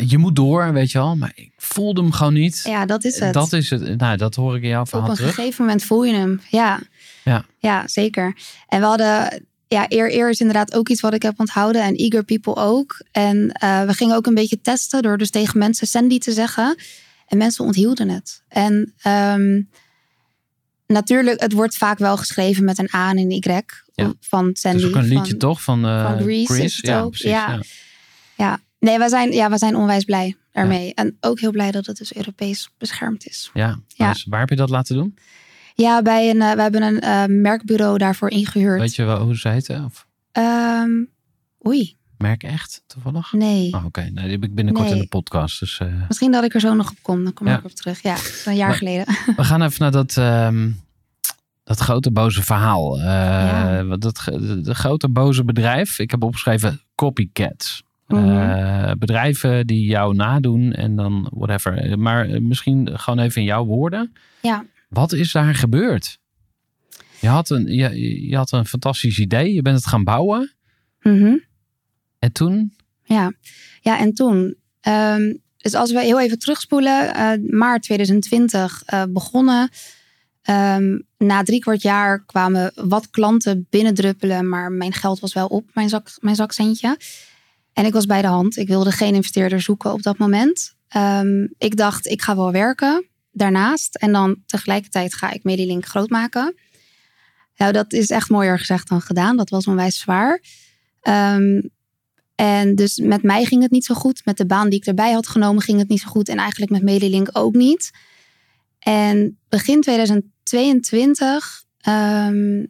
[0.09, 1.15] je moet door, weet je wel.
[1.15, 2.61] Maar ik voelde hem gewoon niet.
[2.63, 3.33] Ja, dat is het.
[3.33, 3.97] Dat is het.
[3.97, 5.35] Nou, dat hoor ik in jouw Op verhaal een terug.
[5.35, 6.41] gegeven moment voel je hem.
[6.49, 6.79] Ja.
[7.23, 7.45] Ja.
[7.59, 8.37] ja, zeker.
[8.67, 11.83] En we hadden, ja, eer, eer is inderdaad ook iets wat ik heb onthouden.
[11.83, 13.05] En eager people ook.
[13.11, 16.75] En eh, we gingen ook een beetje testen door dus tegen mensen Sandy te zeggen.
[17.27, 18.43] En mensen onthielden het.
[18.47, 19.61] En ehm,
[20.87, 23.61] natuurlijk, het wordt vaak wel geschreven met een A en een Y.
[23.93, 24.13] Ja.
[24.19, 24.77] Van Sandy.
[24.77, 25.61] Het is ook een liedje van, toch?
[25.61, 27.29] Van, eh, van Grease Ja, precies.
[27.29, 27.49] Ja.
[27.49, 27.59] Ja.
[28.35, 30.93] Ja, nee, wij zijn, ja, wij zijn onwijs blij ermee.
[30.93, 33.49] En ook heel blij dat het dus Europees beschermd is.
[33.53, 33.79] Ja.
[33.87, 34.11] Ja.
[34.11, 35.17] Dus waar heb je dat laten doen?
[35.75, 38.79] Ja, bij een, eh, we hebben een eh, merkbureau daarvoor ingehuurd.
[38.79, 39.85] Weet je wel hoe ze heten?
[39.85, 40.91] Of Ehm,
[41.67, 43.31] oei, merk echt toevallig?
[43.33, 43.73] nee.
[43.73, 44.95] Oh, Oké, nou, die heb ik binnenkort Nee.
[44.95, 45.59] in de podcast.
[45.59, 47.23] Dus eh, Misschien dat ik er zo nog op kom.
[47.23, 47.57] Dan kom Ja.
[47.57, 48.01] ik op terug.
[48.01, 49.05] Ja, een jaar Maar- geleden.
[49.37, 50.69] we gaan even naar dat, ehm,
[51.63, 52.99] dat grote boze verhaal.
[52.99, 53.85] Ja.
[53.85, 54.21] wat dat,
[54.63, 55.99] de, grote boze bedrijf.
[55.99, 57.83] Ik heb opgeschreven copycats.
[58.07, 58.29] Mhm.
[58.37, 61.99] Eh, bedrijven die jou nadoen en dan whatever.
[61.99, 64.13] Maar misschien gewoon even in jouw woorden.
[64.41, 64.65] Ja.
[64.89, 66.17] Wat is daar gebeurd?
[67.19, 69.53] Je had, een, je, je had een fantastisch idee.
[69.53, 70.53] Je bent het gaan bouwen.
[71.01, 71.35] Mhm.
[72.19, 72.75] En toen?
[73.03, 73.33] Ja.
[73.81, 74.55] ja, en toen.
[74.81, 77.13] ehm, dus als we heel even terugspoelen.
[77.15, 79.69] eh, maart 2020 eh, begonnen.
[80.41, 84.49] Ehm, na drie kwart jaar kwamen wat klanten binnendruppelen.
[84.49, 86.97] Maar mijn geld was wel op, mijn, zak, mijn zakcentje.
[87.73, 88.57] En ik was bij de hand.
[88.57, 90.75] Ik wilde geen investeerder zoeken op dat moment.
[90.87, 93.95] Ehm, ik dacht, ik ga wel werken daarnaast.
[93.95, 96.55] En dan tegelijkertijd ga ik Medilink groot maken.
[97.57, 99.37] Nou, dat is echt mooier gezegd dan gedaan.
[99.37, 100.41] Dat was onwijs zwaar.
[101.01, 101.61] Ehm,
[102.37, 104.21] En dus met mij ging het niet zo goed.
[104.25, 106.29] Met de baan die ik erbij had genomen ging het niet zo goed.
[106.29, 107.91] En eigenlijk met Medilink ook niet.
[108.79, 112.65] En begin 2022 ehm,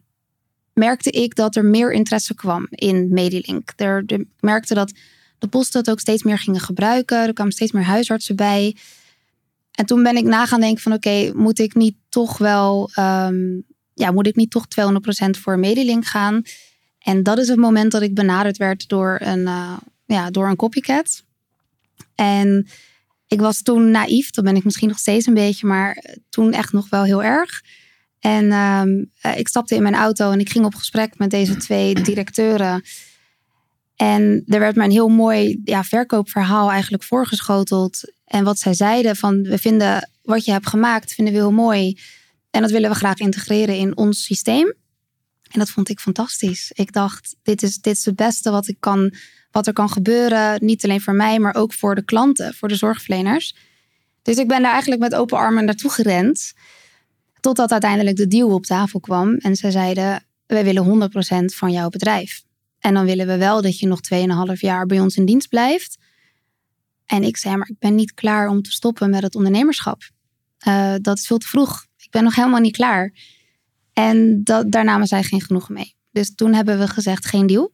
[0.73, 3.73] merkte ik dat er meer interesse kwam in Medilink.
[3.75, 4.93] Er, ik merkte dat
[5.37, 7.17] de posten het ook steeds meer gingen gebruiken.
[7.17, 8.75] Er kwamen steeds meer huisartsen bij.
[9.71, 13.59] En toen ben ik na gaan denken van oké, moet ik niet toch wel, ehm,
[13.93, 16.41] ja, moet ik niet toch 200% voor Medilink gaan?
[17.07, 20.55] En dat is het moment dat ik benaderd werd door een, eh, ja, door een
[20.55, 21.23] copycat.
[22.15, 22.67] En
[23.27, 26.73] ik was toen naïef, dat ben ik misschien nog steeds een beetje, maar toen echt
[26.73, 27.61] nog wel heel erg.
[28.19, 31.55] En ehm, eh, ik stapte in mijn auto en ik ging op gesprek met deze
[31.57, 32.83] twee directeuren.
[33.95, 38.13] En er werd mij een heel mooi ja, verkoopverhaal eigenlijk voorgeschoteld.
[38.25, 41.99] En wat zij zeiden van we vinden wat je hebt gemaakt, vinden we heel mooi.
[42.51, 44.73] En dat willen we graag integreren in ons systeem.
[45.51, 46.71] En dat vond ik fantastisch.
[46.73, 49.13] Ik dacht, dit is, dit is het beste wat, ik kan,
[49.51, 50.65] wat er kan gebeuren.
[50.65, 53.55] Niet alleen voor mij, maar ook voor de klanten, voor de zorgverleners.
[54.21, 56.53] Dus ik ben daar eigenlijk met open armen naartoe gerend.
[57.39, 59.35] Totdat uiteindelijk de deal op tafel kwam.
[59.35, 62.43] En ze zeiden, wij willen 100% van jouw bedrijf.
[62.79, 63.99] En dan willen we wel dat je nog
[64.53, 65.97] 2,5 jaar bij ons in dienst blijft.
[67.05, 70.01] En ik zei, maar ik ben niet klaar om te stoppen met het ondernemerschap.
[70.57, 71.85] Eh, dat is veel te vroeg.
[71.97, 73.13] Ik ben nog helemaal niet klaar.
[73.97, 75.95] En dat, daar namen zij geen genoegen mee.
[76.11, 77.71] Dus toen hebben we gezegd geen deal.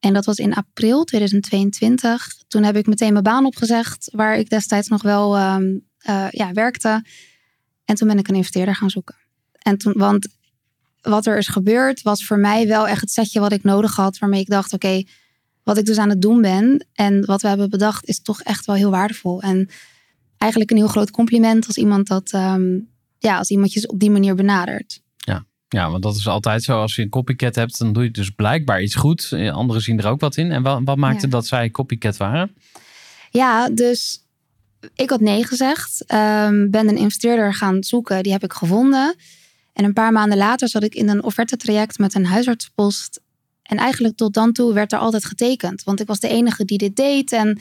[0.00, 2.34] En dat was in april 2022.
[2.48, 6.52] Toen heb ik meteen mijn baan opgezegd, waar ik destijds nog wel ehm, eh, ja,
[6.52, 7.04] werkte.
[7.84, 9.16] En toen ben ik een investeerder gaan zoeken.
[9.52, 10.28] En toen, want
[11.00, 14.18] wat er is gebeurd, was voor mij wel echt het setje wat ik nodig had.
[14.18, 15.02] Waarmee ik dacht, oké,
[15.62, 18.64] wat ik dus aan het doen ben en wat we hebben bedacht, is toch echt
[18.64, 19.42] wel heel waardevol.
[19.42, 19.68] En
[20.38, 22.78] eigenlijk een heel groot compliment als iemand dat, ehm,
[23.18, 25.04] ja, als iemand je op die manier benadert.
[25.68, 26.80] Ja, want dat is altijd zo.
[26.80, 29.32] Als je een copycat hebt, dan doe je dus blijkbaar iets goed.
[29.32, 30.50] Eh, Anderen zien er ook wat in.
[30.52, 31.30] En wat, wat maakte Ja.
[31.32, 32.56] dat zij copycat waren?
[33.30, 34.24] Ja, dus
[34.94, 36.04] ik had nee gezegd.
[36.06, 38.22] Ehm, ben een investeerder gaan zoeken.
[38.22, 39.14] Die heb ik gevonden.
[39.72, 43.20] En een paar maanden later zat ik in een offertetraject met een huisartsenpost.
[43.62, 45.84] En eigenlijk tot dan toe werd er altijd getekend.
[45.84, 47.32] Want ik was de enige die dit deed.
[47.32, 47.58] En,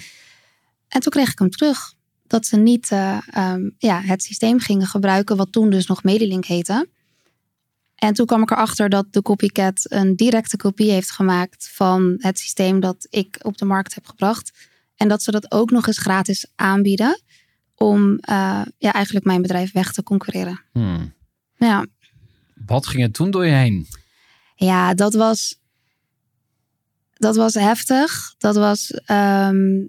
[0.87, 1.93] en toen kreeg ik hem terug.
[2.27, 6.45] Dat ze niet eh, ehm, ja, het systeem gingen gebruiken, wat toen dus nog Medilink
[6.45, 6.87] heette.
[7.95, 12.39] En toen kwam ik erachter dat de copycat een directe kopie heeft gemaakt van het
[12.39, 14.51] systeem dat ik op de markt heb gebracht.
[14.95, 17.21] En dat ze dat ook nog eens gratis aanbieden
[17.75, 20.61] om eh, ja, eigenlijk mijn bedrijf weg te concurreren.
[20.71, 21.13] Hmm.
[21.57, 21.85] Ja,
[22.65, 23.87] Wat ging er toen door je heen?
[24.55, 25.59] ja dat, was,
[27.13, 28.35] dat was heftig.
[28.37, 29.85] Dat was ehm,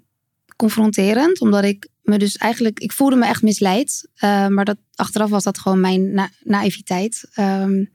[0.55, 4.09] confronterend, omdat ik me dus eigenlijk, ik voelde me echt misleid.
[4.15, 7.29] Eh, maar dat, achteraf was dat gewoon mijn na naïviteit.
[7.33, 7.85] Ehm,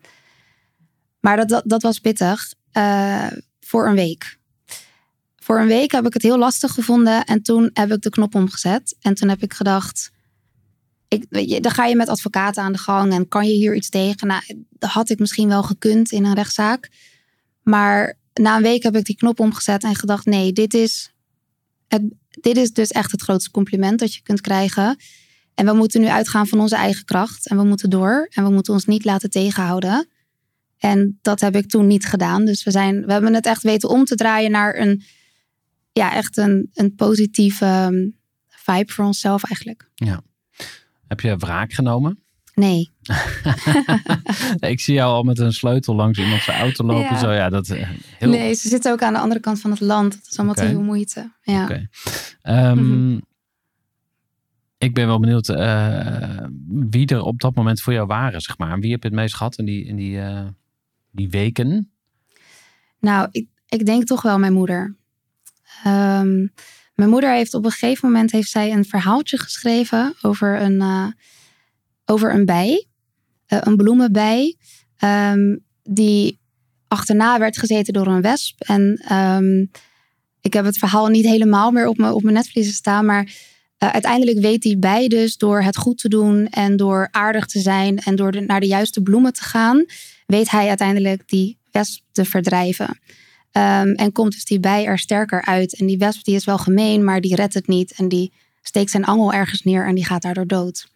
[1.20, 3.27] maar dat, dat, dat was pittig eh,
[3.61, 4.38] voor een week.
[5.37, 8.35] Voor een week heb ik het heel lastig gevonden en toen heb ik de knop
[8.35, 8.96] omgezet.
[9.01, 10.11] En toen heb ik gedacht,
[11.09, 13.75] ik, weet je, dan ga je met advocaten aan de gang en kan je hier
[13.75, 14.27] iets tegen?
[14.27, 16.90] Nou, dat had ik misschien wel gekund in een rechtszaak.
[17.62, 21.12] Maar na een week heb ik die knop omgezet en gedacht, nee, dit is,
[21.88, 22.03] het,
[22.40, 24.97] dit is dus echt het grootste compliment dat je kunt krijgen.
[25.55, 28.51] En we moeten nu uitgaan van onze eigen kracht en we moeten door en we
[28.51, 30.09] moeten ons niet laten tegenhouden.
[30.79, 32.45] En dat heb ik toen niet gedaan.
[32.45, 35.03] Dus we, zijn, we hebben het echt weten om te draaien naar een,
[35.92, 38.09] ja, echt een, een positieve ehm,
[38.49, 39.90] vibe voor onszelf eigenlijk.
[41.09, 42.22] Heb je wraak genomen?
[42.55, 42.91] Nee.
[44.73, 47.03] ik zie jou al met een sleutel langs iemand zijn auto lopen.
[47.03, 47.19] Ja.
[47.19, 47.88] Zo, ja, dat eh,
[48.19, 48.29] heel.
[48.31, 50.12] Nee, ze zitten ook aan de andere kant van het land.
[50.12, 51.33] Dat is allemaal te veel moeite.
[51.43, 51.62] Ja.
[51.62, 51.88] Oké.
[52.43, 53.19] Ehm, Mhm.
[54.79, 58.79] Ik ben wel benieuwd eh, wie er op dat moment voor jou waren, zeg maar.
[58.79, 60.47] Wie heb je het meest gehad in die, in die, eh,
[61.11, 61.93] die weken?
[63.01, 64.97] Nou, ik, ik denk toch wel mijn moeder.
[65.85, 66.47] Ehm,
[66.95, 70.81] mijn moeder heeft op een gegeven moment heeft zij een verhaaltje geschreven over een,
[72.12, 72.87] over een bij,
[73.46, 74.57] eh, een bloemenbij,
[74.96, 76.38] ehm, die
[76.88, 78.61] achterna werd gezeten door een wesp.
[78.61, 79.61] En ehm,
[80.40, 83.33] ik heb het verhaal niet helemaal meer op mijn, op mijn netvliezen staan, maar
[83.79, 87.61] eh, uiteindelijk weet die bij dus door het goed te doen en door aardig te
[87.61, 89.85] zijn en door naar de juiste bloemen te gaan,
[90.27, 93.01] weet hij uiteindelijk die wesp te verdrijven.
[93.53, 95.79] Ehm, en komt dus die bij er sterker uit.
[95.79, 97.92] En die wesp die is wel gemeen, maar die redt het niet.
[97.96, 100.88] En die steekt zijn angel ergens neer en die gaat daardoor dood.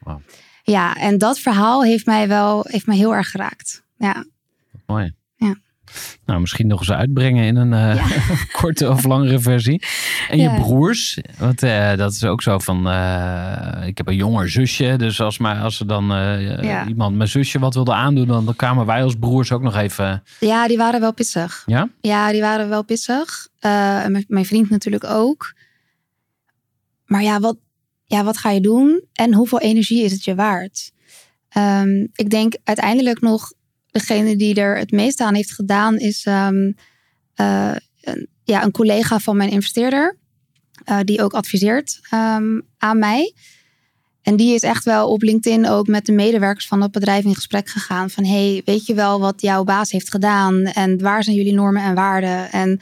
[0.72, 3.82] Ja, en dat verhaal heeft mij wel heeft mij heel erg geraakt.
[3.98, 4.24] Ja,
[4.86, 5.12] Mooi.
[5.36, 5.54] Ja.
[6.24, 8.34] Nou, misschien nog eens uitbrengen in een eh, Ja.
[8.60, 9.82] korte of langere versie.
[10.28, 14.50] En je broers, want eh, dat is ook zo van, eh, ik heb een jonger
[14.50, 16.86] zusje, dus als, maar, als er dan Ja.
[16.86, 20.68] iemand mijn zusje wat wilde aandoen, dan, kwamen wij als broers ook nog even, Ja,
[20.68, 21.62] die waren wel pissig.
[21.66, 21.88] ja?
[22.00, 23.48] Ja, die waren wel pissig.
[23.60, 25.54] En mijn vriend natuurlijk ook.
[27.04, 27.56] Maar ja wat,
[28.06, 29.04] ja, wat ga je doen?
[29.12, 30.90] En hoeveel energie is het je waard?
[31.48, 33.52] Ehm, ik denk uiteindelijk nog
[33.90, 36.72] degene die er het meeste aan heeft gedaan is ehm,
[37.34, 40.16] eh, een, ja, een collega van mijn investeerder.
[40.84, 43.34] eh, die ook adviseert ehm, aan mij.
[44.22, 47.34] En die is echt wel op LinkedIn ook met de medewerkers van het bedrijf in
[47.34, 48.10] gesprek gegaan.
[48.10, 50.64] Van hey, weet je wel wat jouw baas heeft gedaan?
[50.64, 52.52] En waar zijn jullie normen en waarden?
[52.52, 52.80] En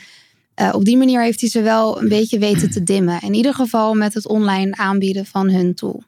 [0.54, 3.20] eh, op die manier heeft hij ze wel een beetje weten te dimmen.
[3.22, 6.02] In ieder geval met het online aanbieden van hun tool.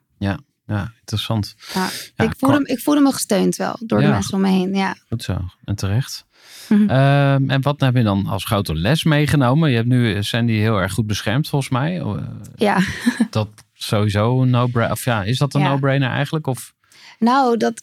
[0.68, 1.54] Ja, interessant.
[1.74, 4.10] Ja, Ja, ik, voelde, me- ik voelde me gesteund wel door de Ja.
[4.12, 4.74] mensen om me heen.
[4.74, 4.96] Ja.
[5.08, 6.24] Goed zo, en terecht.
[6.68, 6.90] Mhm.
[6.90, 9.70] Ehm, en wat heb je dan als grote les meegenomen?
[9.70, 12.00] Je hebt nu eh, Sandy heel erg goed beschermd volgens mij.
[12.00, 12.16] Eh,
[12.56, 12.78] ja,
[13.30, 15.68] Dat sowieso een no-brainer, of ja, is dat een Ja.
[15.68, 16.46] no-brainer eigenlijk?
[16.46, 16.74] Of
[17.18, 17.82] nou, dat,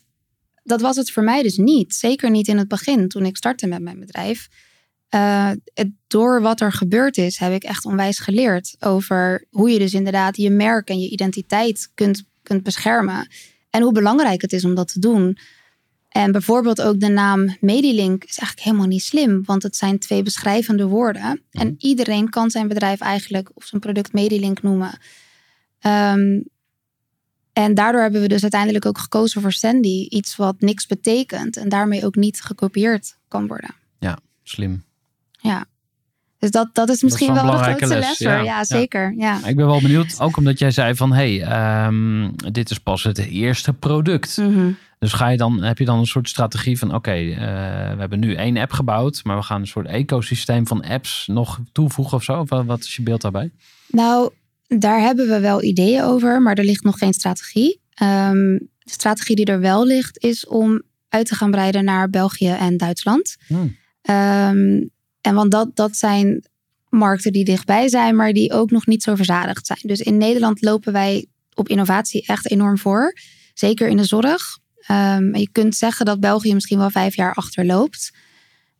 [0.63, 1.93] dat was het voor mij dus niet.
[1.95, 4.47] Zeker niet in het begin toen ik startte met mijn bedrijf.
[5.13, 9.79] Eh, het, door wat er gebeurd is, heb ik echt onwijs geleerd over hoe je
[9.79, 13.27] dus inderdaad je merk en je identiteit kunt, kunt beschermen.
[13.69, 15.37] En hoe belangrijk het is om dat te doen.
[16.09, 20.23] En bijvoorbeeld ook de naam Medilink is eigenlijk helemaal niet slim, want het zijn twee
[20.23, 21.41] beschrijvende woorden.
[21.51, 24.99] En iedereen kan zijn bedrijf eigenlijk of zijn product Medilink noemen.
[25.79, 26.41] Ehm,
[27.53, 31.69] en daardoor hebben we dus uiteindelijk ook gekozen voor Sandy, iets wat niks betekent en
[31.69, 33.75] daarmee ook niet gekopieerd kan worden.
[34.43, 34.83] slim?
[36.39, 38.35] Dus dat, dat is misschien wel de grootste les, ja.
[38.35, 38.63] Ja, Ja.
[38.63, 39.13] zeker.
[39.17, 39.45] Ja.
[39.47, 43.03] Ik ben wel benieuwd, ook omdat jij zei van, hé, hey, ehm, dit is pas
[43.03, 44.37] het eerste product.
[44.37, 44.71] Mhm.
[44.99, 47.35] Dus ga je dan, heb je dan een soort strategie van, oké, eh,
[47.93, 51.59] we hebben nu één app gebouwd, maar we gaan een soort ecosysteem van apps nog
[51.71, 52.39] toevoegen of zo?
[52.39, 53.51] Of wat- wat is je beeld daarbij?
[53.87, 54.29] Nou,
[54.67, 57.81] daar hebben we wel ideeën over, maar er ligt nog geen strategie.
[57.93, 62.49] Ehm, de strategie die er wel ligt, is om uit te gaan breiden naar België
[62.49, 63.35] en Duitsland.
[63.47, 63.75] Hmm.
[64.01, 64.81] Ehm,
[65.23, 66.45] en want dat, dat zijn
[66.89, 69.79] markten die dichtbij zijn, maar die ook nog niet zo verzadigd zijn.
[69.81, 73.13] Dus in Nederland lopen wij op innovatie echt enorm voor.
[73.53, 74.41] Zeker in de zorg.
[74.87, 78.11] Ehm, je kunt zeggen dat België misschien wel vijf jaar achterloopt.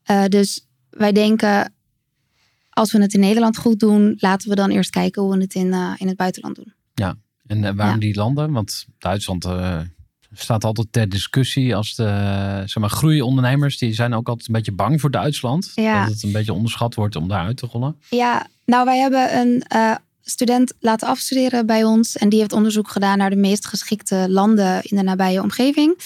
[0.03, 1.73] Eh, dus wij denken,
[2.69, 5.53] als we het in Nederland goed doen, laten we dan eerst kijken hoe we het
[5.53, 6.73] in, eh, in het buitenland doen.
[7.47, 7.99] En eh, waarom Ja.
[8.01, 8.51] die landen?
[8.51, 9.45] Want Duitsland
[10.33, 12.03] staat altijd ter discussie als de
[12.65, 15.71] zeg maar, groeiondernemers, die zijn ook altijd een beetje bang voor Duitsland.
[15.75, 16.03] Ja.
[16.03, 17.95] Dat het een beetje onderschat wordt om daar uit te rollen.
[18.09, 22.17] Ja, nou wij hebben een eh, student laten afstuderen bij ons.
[22.17, 25.97] En die heeft onderzoek gedaan naar de meest geschikte landen in de nabije omgeving.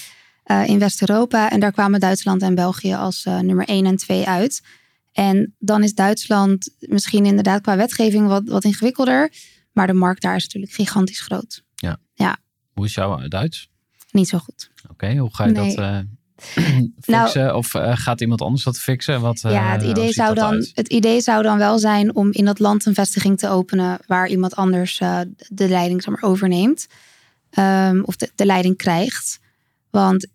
[0.44, 1.50] eh, in West-Europa.
[1.50, 4.62] En daar kwamen Duitsland en België als eh, nummer 1 en 2 uit.
[5.12, 9.32] En dan is Duitsland misschien inderdaad qua wetgeving wat, wat ingewikkelder.
[9.72, 11.64] Maar de markt daar is natuurlijk gigantisch groot.
[12.74, 13.70] Hoe is jouw Duits?
[14.18, 14.70] Niet zo goed.
[14.92, 15.76] Oké, hoe ga je Nee.
[15.76, 16.00] dat eh,
[17.22, 17.56] fixen?
[17.56, 19.22] of eh, gaat iemand anders dat fixen?
[19.22, 20.72] Wat, eh, ja, het hoe idee, zou dan, uit?
[20.74, 24.28] het idee zou dan wel zijn om in dat land een vestiging te openen waar
[24.28, 26.88] iemand anders eh, de leiding zeg maar, overneemt.
[27.50, 29.40] Ehm, of de, de leiding krijgt.
[29.90, 30.28] Want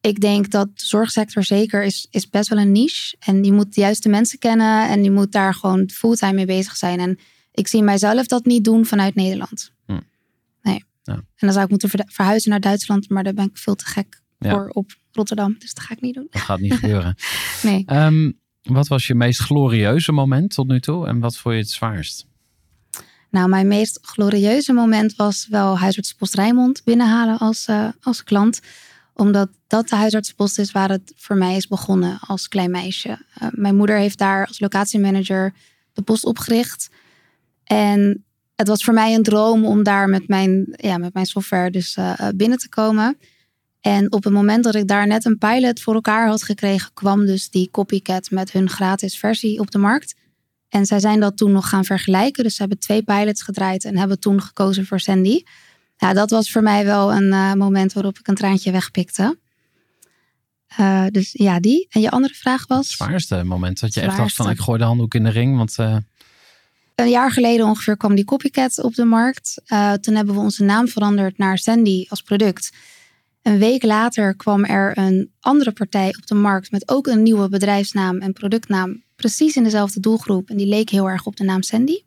[0.00, 3.16] ik denk dat de zorgsector zeker is, is best wel een niche.
[3.18, 6.76] En je moet de juiste mensen kennen en je moet daar gewoon fulltime mee bezig
[6.76, 7.00] zijn.
[7.00, 7.18] En
[7.52, 9.73] ik zie mijzelf dat niet doen vanuit Nederland.
[11.04, 11.14] Ja.
[11.14, 14.20] En dan zou ik moeten verhuizen naar Duitsland, maar daar ben ik veel te gek
[14.38, 14.50] Ja.
[14.50, 15.56] voor op Rotterdam.
[15.58, 16.26] Dus dat ga ik niet doen.
[16.30, 17.14] Dat gaat niet gebeuren.
[17.62, 17.82] Nee.
[17.86, 21.06] Ehm, wat was je meest glorieuze moment tot nu toe?
[21.06, 22.26] En wat vond je het zwaarst?
[23.30, 28.60] Nou, mijn meest glorieuze moment was wel huisartspost Rijnmond binnenhalen als, eh, als klant.
[29.14, 33.18] Omdat dat de huisartspost is waar het voor mij is begonnen als klein meisje.
[33.34, 35.54] Eh, mijn moeder heeft daar als locatiemanager
[35.92, 36.90] de post opgericht.
[37.64, 38.24] En
[38.56, 41.96] het was voor mij een droom om daar met mijn, ja, met mijn software dus
[41.96, 43.16] eh, eh, binnen te komen.
[43.80, 47.26] En op het moment dat ik daar net een pilot voor elkaar had gekregen, kwam
[47.26, 50.14] dus die copycat met hun gratis versie op de markt.
[50.68, 52.44] En zij zijn dat toen nog gaan vergelijken.
[52.44, 55.42] Dus ze hebben twee pilots gedraaid en hebben toen gekozen voor Sandy.
[55.96, 59.38] Ja, dat was voor mij wel een eh, moment waarop ik een traantje wegpikte.
[61.10, 61.86] Dus ja, die.
[61.90, 62.86] En je andere vraag was?
[62.86, 65.56] Het zwaarste moment dat je echt dacht van ik gooi de handdoek in de ring.
[65.56, 65.76] Want
[66.94, 69.62] Een jaar geleden ongeveer kwam die copycat op de markt.
[69.66, 72.72] Eh, toen hebben we onze naam veranderd naar Sandy als product.
[73.42, 77.48] Een week later kwam er een andere partij op de markt met ook een nieuwe
[77.48, 79.02] bedrijfsnaam en productnaam.
[79.16, 80.50] Precies in dezelfde doelgroep.
[80.50, 82.02] En die leek heel erg op de naam Sandy.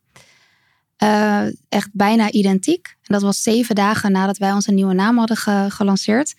[0.98, 2.88] Eh, echt bijna identiek.
[2.88, 6.36] En dat was zeven dagen nadat wij onze nieuwe naam hadden ge- gelanceerd.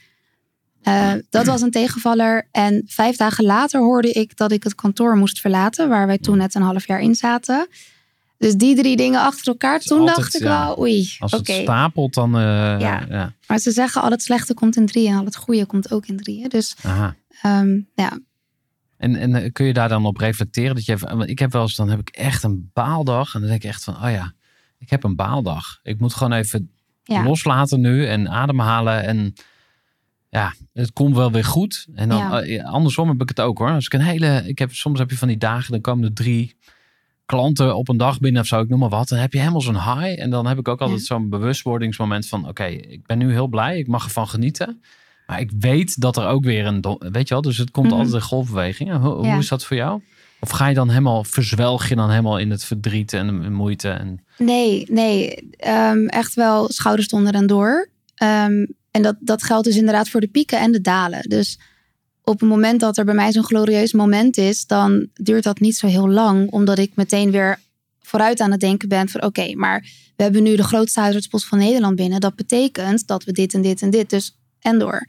[0.83, 2.49] Eh, dat was een tegenvaller.
[2.51, 6.37] En vijf dagen later hoorde ik dat ik het kantoor moest verlaten, waar wij toen
[6.39, 7.67] net een half jaar in zaten.
[8.39, 9.81] Dus die drie dingen achter elkaar.
[9.81, 10.67] Toen altijd, dacht ik ja.
[10.67, 11.53] wel, oei, Als oké.
[11.53, 12.37] het stapelt, dan...
[12.37, 12.41] eh,
[12.81, 13.07] Ja.
[13.09, 13.33] ja.
[13.47, 16.07] Maar ze zeggen al het slechte komt in drieën en al het goede komt ook
[16.07, 16.49] in drieën.
[16.49, 17.15] Dus Aha.
[17.43, 18.19] ehm, ja,
[18.97, 20.75] En, en eh, kun je daar dan op reflecteren?
[20.75, 23.35] Dat je even, ik heb wel eens, dan heb ik echt een baaldag.
[23.35, 24.33] En dan denk ik echt van, oh ja,
[24.79, 25.79] ik heb een baaldag.
[25.83, 26.71] Ik moet gewoon even
[27.05, 27.23] ja.
[27.25, 29.03] loslaten nu en ademhalen.
[29.05, 29.33] En
[30.31, 31.87] ja, het komt wel weer goed.
[31.95, 32.43] En dan Ja.
[32.43, 33.71] eh, andersom heb ik het ook hoor.
[33.71, 36.13] Als ik een hele, ik heb, soms heb je van die dagen, dan komen er
[36.13, 36.57] drie
[37.29, 39.09] klanten op een dag binnen of zo, ik noem maar wat.
[39.09, 40.21] Dan heb je helemaal zo'n high.
[40.23, 41.05] En dan heb ik ook altijd Ja.
[41.07, 43.79] zo'n bewustwordingsmoment van, oké, ik ben nu heel blij.
[43.79, 44.83] Ik mag ervan genieten.
[45.27, 47.95] Maar ik weet dat er ook weer een, weet je wel, dus het komt Mhm.
[47.97, 48.91] altijd een golfbeweging.
[48.91, 49.31] En Hoe, Ja.
[49.31, 50.01] hoe is dat voor jou?
[50.41, 53.89] Of ga je dan helemaal, verzwelg je dan helemaal in het verdriet en de moeite?
[53.91, 55.35] En, Nee, nee.
[55.57, 57.89] ehm, echt wel schouders onder en door.
[58.15, 61.23] Ehm, en dat, dat geldt dus inderdaad voor de pieken en de dalen.
[61.29, 61.59] Dus
[62.29, 65.77] op het moment dat er bij mij zo'n glorieus moment is, dan duurt dat niet
[65.77, 67.61] zo heel lang, omdat ik meteen weer
[68.01, 69.81] vooruit aan het denken ben van oké, maar
[70.17, 72.21] we hebben nu de grootste huisartspost van Nederland binnen.
[72.21, 75.07] Dat betekent dat we dit en dit en dit, dus en door.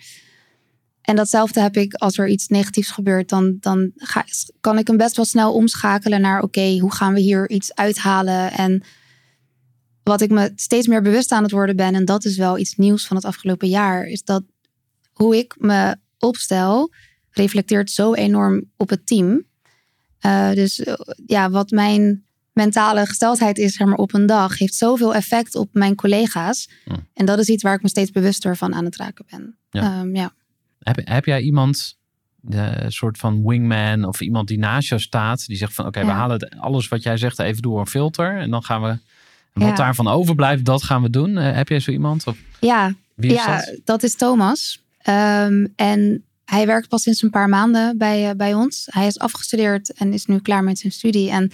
[1.01, 4.26] En datzelfde heb ik als er iets negatiefs gebeurt, dan, dan ga,
[4.61, 8.51] kan ik hem best wel snel omschakelen naar oké, hoe gaan we hier iets uithalen
[8.51, 8.84] en
[10.03, 12.76] wat ik me steeds meer bewust aan het worden ben, en dat is wel iets
[12.76, 14.43] nieuws van het afgelopen jaar, is dat
[15.13, 16.91] hoe ik me opstel,
[17.32, 19.43] reflecteert zo enorm op het team.
[20.19, 20.93] Eh, dus eh,
[21.25, 22.23] ja, wat mijn
[22.53, 26.69] mentale gesteldheid is zeg maar, op een dag, heeft zoveel effect op mijn collega's.
[26.86, 26.95] Hm.
[27.13, 29.57] En dat is iets waar ik me steeds bewuster van aan het raken ben.
[29.69, 29.82] Ja.
[29.82, 30.09] Ja.
[30.13, 30.34] ja.
[30.80, 31.97] heb, heb jij iemand,
[32.49, 36.05] een soort van wingman of iemand die naast jou staat, die zegt van oké, we
[36.05, 36.13] Ja.
[36.13, 38.97] halen alles wat jij zegt even door een filter en dan gaan we,
[39.53, 39.75] wat Ja.
[39.75, 41.38] daarvan overblijft, dat gaan we doen.
[41.38, 42.27] Eh, heb jij zo iemand?
[42.27, 43.80] Of ja, wie is ja, dat?
[43.84, 44.84] dat is Thomas.
[44.97, 48.88] Ehm, en hij werkt pas sinds een paar maanden bij, eh, bij ons.
[48.89, 51.30] Hij is afgestudeerd en is nu klaar met zijn studie.
[51.30, 51.52] En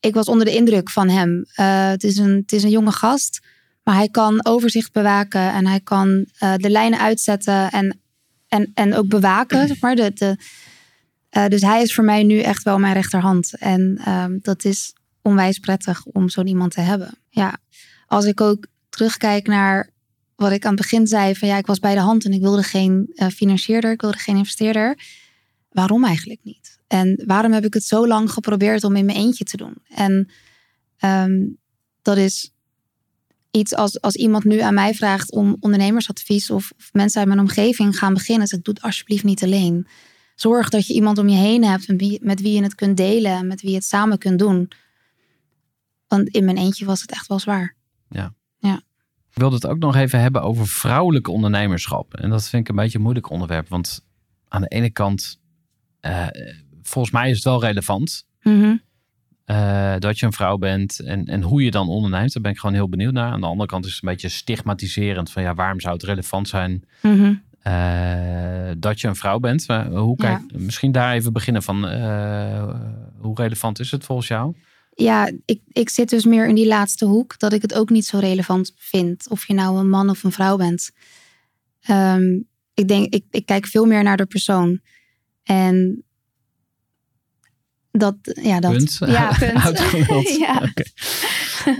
[0.00, 1.44] ik was onder de indruk van hem.
[1.54, 3.40] Eh, het, is een, het is een jonge gast,
[3.82, 8.00] maar hij kan overzicht bewaken en hij kan eh, de lijnen uitzetten en,
[8.48, 9.66] en, en ook bewaken.
[9.68, 10.36] Zeg maar, de, de,
[11.48, 13.56] dus hij is voor mij nu echt wel mijn rechterhand.
[13.58, 17.18] En ehm, dat is onwijs prettig om zo'n iemand te hebben.
[17.28, 17.56] Ja,
[18.06, 19.90] als ik ook terugkijk naar
[20.36, 22.40] wat ik aan het begin zei: van ja, ik was bij de hand en ik
[22.40, 24.98] wilde geen eh, financierder, ik wilde geen investeerder.
[25.70, 26.80] Waarom eigenlijk niet?
[26.86, 29.74] En waarom heb ik het zo lang geprobeerd om in mijn eentje te doen?
[29.88, 30.30] En
[30.96, 31.48] ehm,
[32.02, 32.52] dat is
[33.50, 37.40] iets als, als iemand nu aan mij vraagt om ondernemersadvies of, of mensen uit mijn
[37.40, 38.46] omgeving gaan beginnen.
[38.46, 39.86] Zeg doe het alsjeblieft niet alleen.
[40.34, 41.88] Zorg dat je iemand om je heen hebt
[42.22, 44.70] met wie, je het kunt delen en met wie je het samen kunt doen.
[46.08, 47.76] Want in mijn eentje was het echt wel zwaar.
[49.34, 52.14] Ik wilde het ook nog even hebben over vrouwelijk ondernemerschap.
[52.14, 53.68] En dat vind ik een beetje een moeilijk onderwerp.
[53.68, 54.04] Want
[54.48, 55.40] aan de ene kant,
[56.00, 56.26] eh,
[56.82, 58.74] volgens mij is het wel relevant Mhm.
[59.44, 62.32] eh, dat je een vrouw bent en, en hoe je dan onderneemt.
[62.32, 63.32] Daar ben ik gewoon heel benieuwd naar.
[63.32, 66.48] Aan de andere kant is het een beetje stigmatiserend van ja, waarom zou het relevant
[66.48, 67.34] zijn Mhm.
[67.60, 69.68] eh, dat je een vrouw bent?
[69.68, 71.76] Maar hoe kijk, Misschien daar even beginnen van
[73.18, 74.54] hoe relevant is het volgens jou?
[74.94, 77.38] Ja, ik, ik zit dus meer in die laatste hoek.
[77.38, 79.28] Dat ik het ook niet zo relevant vind.
[79.28, 80.90] Of je nou een man of een vrouw bent.
[81.80, 82.38] Ehm,
[82.74, 84.80] ik denk, ik, ik kijk veel meer naar de persoon.
[85.42, 86.04] En
[87.90, 88.72] dat, ja, dat.
[88.72, 88.98] Punt.
[89.06, 90.28] Ja, punt.
[90.38, 90.62] Ja.
[90.62, 90.82] Oké.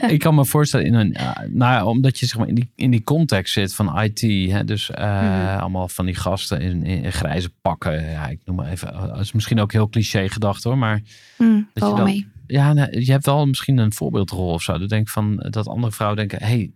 [0.06, 2.90] Ik kan me voorstellen, in een, ja, nou omdat je zeg maar, in, die, in
[2.90, 4.20] die context zit van IT.
[4.50, 5.58] Hè, dus eh, Mhm.
[5.58, 8.10] allemaal van die gasten in, in grijze pakken.
[8.10, 8.92] Ja, ik noem maar even.
[8.92, 10.78] Dat is misschien ook heel cliché gedacht hoor.
[10.78, 11.02] Maar
[11.38, 12.30] Mm, je val wel dan- mee.
[12.46, 14.78] Ja, nou, je hebt wel misschien een voorbeeldrol of zo.
[14.78, 16.72] Dat denk van dat andere vrouwen denken: hey,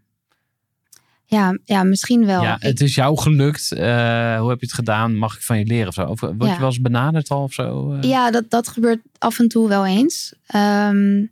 [1.24, 2.42] Ja, ja, misschien wel.
[2.42, 3.72] ja, het is jou gelukt.
[3.72, 5.16] Eh, hoe heb je het gedaan?
[5.16, 6.04] Mag ik van je leren of zo?
[6.06, 6.52] Of word Ja.
[6.52, 7.92] je wel eens benaderd al of zo?
[7.92, 10.34] Eh, Ja, dat, dat gebeurt af en toe wel eens.
[10.46, 11.24] Ehm,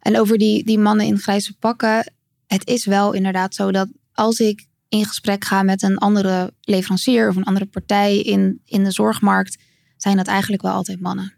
[0.00, 2.12] en over die, die mannen in grijze pakken.
[2.46, 7.28] Het is wel inderdaad zo dat als ik in gesprek ga met een andere leverancier
[7.28, 9.58] of een andere partij in, in de zorgmarkt,
[9.96, 11.32] zijn dat eigenlijk wel altijd mannen.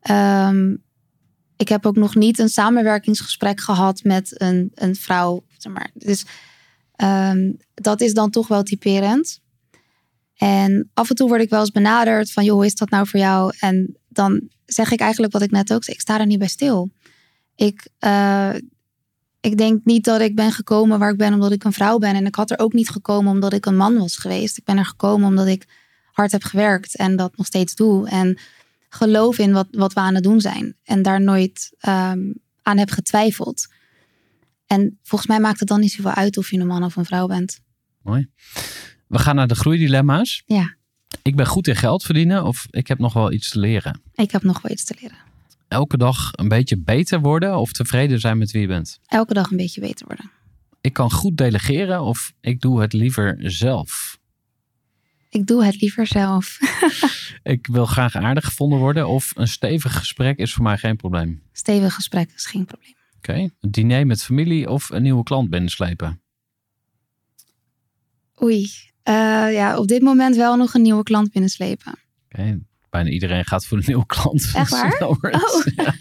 [0.00, 0.74] Ehm,
[1.56, 5.44] ik heb ook nog niet een samenwerkingsgesprek gehad met een, een vrouw.
[5.58, 5.90] Zeg maar.
[5.94, 6.24] Dus
[6.96, 9.42] ehm, dat is dan toch wel typerend.
[10.36, 13.06] En af en toe word ik wel eens benaderd van, joh, hoe is dat nou
[13.06, 13.54] voor jou?
[13.58, 16.48] En dan zeg ik eigenlijk wat ik net ook zei, ik sta er niet bij
[16.48, 16.90] stil.
[17.56, 18.54] Ik, eh,
[19.40, 22.14] ik denk niet dat ik ben gekomen waar ik ben omdat ik een vrouw ben.
[22.14, 24.58] En ik had er ook niet gekomen omdat ik een man was geweest.
[24.58, 25.66] Ik ben er gekomen omdat ik
[26.12, 28.08] hard heb gewerkt en dat nog steeds doe.
[28.08, 28.38] En
[28.94, 30.76] geloof in wat, wat we aan het doen zijn.
[30.84, 32.32] En daar nooit ehm,
[32.62, 33.66] aan heb getwijfeld.
[34.66, 37.04] En volgens mij maakt het dan niet zoveel uit of je een man of een
[37.04, 37.60] vrouw bent.
[38.02, 38.28] Mooi.
[39.08, 40.42] We gaan naar de groeidilemma's.
[40.46, 40.74] Ja.
[41.22, 44.00] Ik ben goed in geld verdienen of ik heb nog wel iets te leren.
[44.14, 45.16] Ik heb nog wel iets te leren.
[45.68, 48.98] Elke dag een beetje beter worden of tevreden zijn met wie je bent.
[49.06, 50.30] Elke dag een beetje beter worden.
[50.80, 54.18] Ik kan goed delegeren of ik doe het liever zelf.
[55.34, 56.58] Ik doe het liever zelf.
[57.42, 61.42] Ik wil graag aardig gevonden worden of een stevig gesprek is voor mij geen probleem.
[61.52, 62.94] Stevig gesprek is geen probleem.
[63.16, 66.22] Oké, een diner met familie of een nieuwe klant binnenslepen.
[68.42, 68.70] Oei.
[69.02, 69.14] Eh,
[69.52, 71.94] ja, op dit moment wel nog een nieuwe klant binnenslepen.
[72.24, 72.60] Oké,
[72.90, 74.50] bijna iedereen gaat voor een nieuwe klant.
[74.54, 74.98] Echt waar?
[74.98, 75.16] Oh.
[75.76, 75.94] Ja.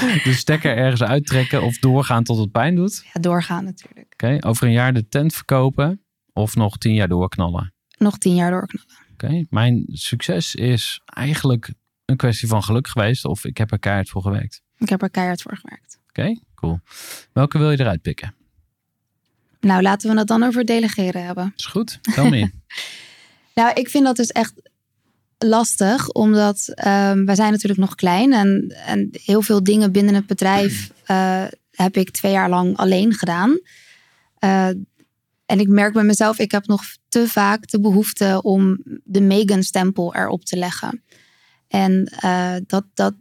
[0.24, 3.02] De stekker ergens uittrekken of doorgaan tot het pijn doet.
[3.12, 4.12] Ja, doorgaan natuurlijk.
[4.12, 7.72] Oké, over een jaar de tent verkopen of nog tien jaar doorknallen.
[7.98, 9.06] Nog tien jaar doorknallen.
[9.12, 11.72] Oké, mijn succes is eigenlijk
[12.04, 14.62] een kwestie van geluk geweest of ik heb er keihard voor gewerkt.
[14.78, 15.98] Ik heb er keihard voor gewerkt.
[16.08, 16.80] Oké, cool.
[17.32, 18.34] Welke wil je eruit pikken?
[19.60, 21.52] Nou, laten we het dan over delegeren hebben.
[21.56, 22.50] Is goed, tel me.
[23.54, 24.54] Nou, ik vind dat dus echt
[25.38, 30.26] lastig, omdat ehm wij zijn natuurlijk nog klein en, en heel veel dingen binnen het
[30.26, 33.60] bedrijf eh, heb ik twee jaar lang alleen gedaan.
[34.38, 34.68] Eh,
[35.48, 40.14] en ik merk bij mezelf, ik heb nog te vaak de behoefte om de Megan-stempel
[40.14, 41.02] erop te leggen.
[41.68, 43.14] En eh, dat, dat,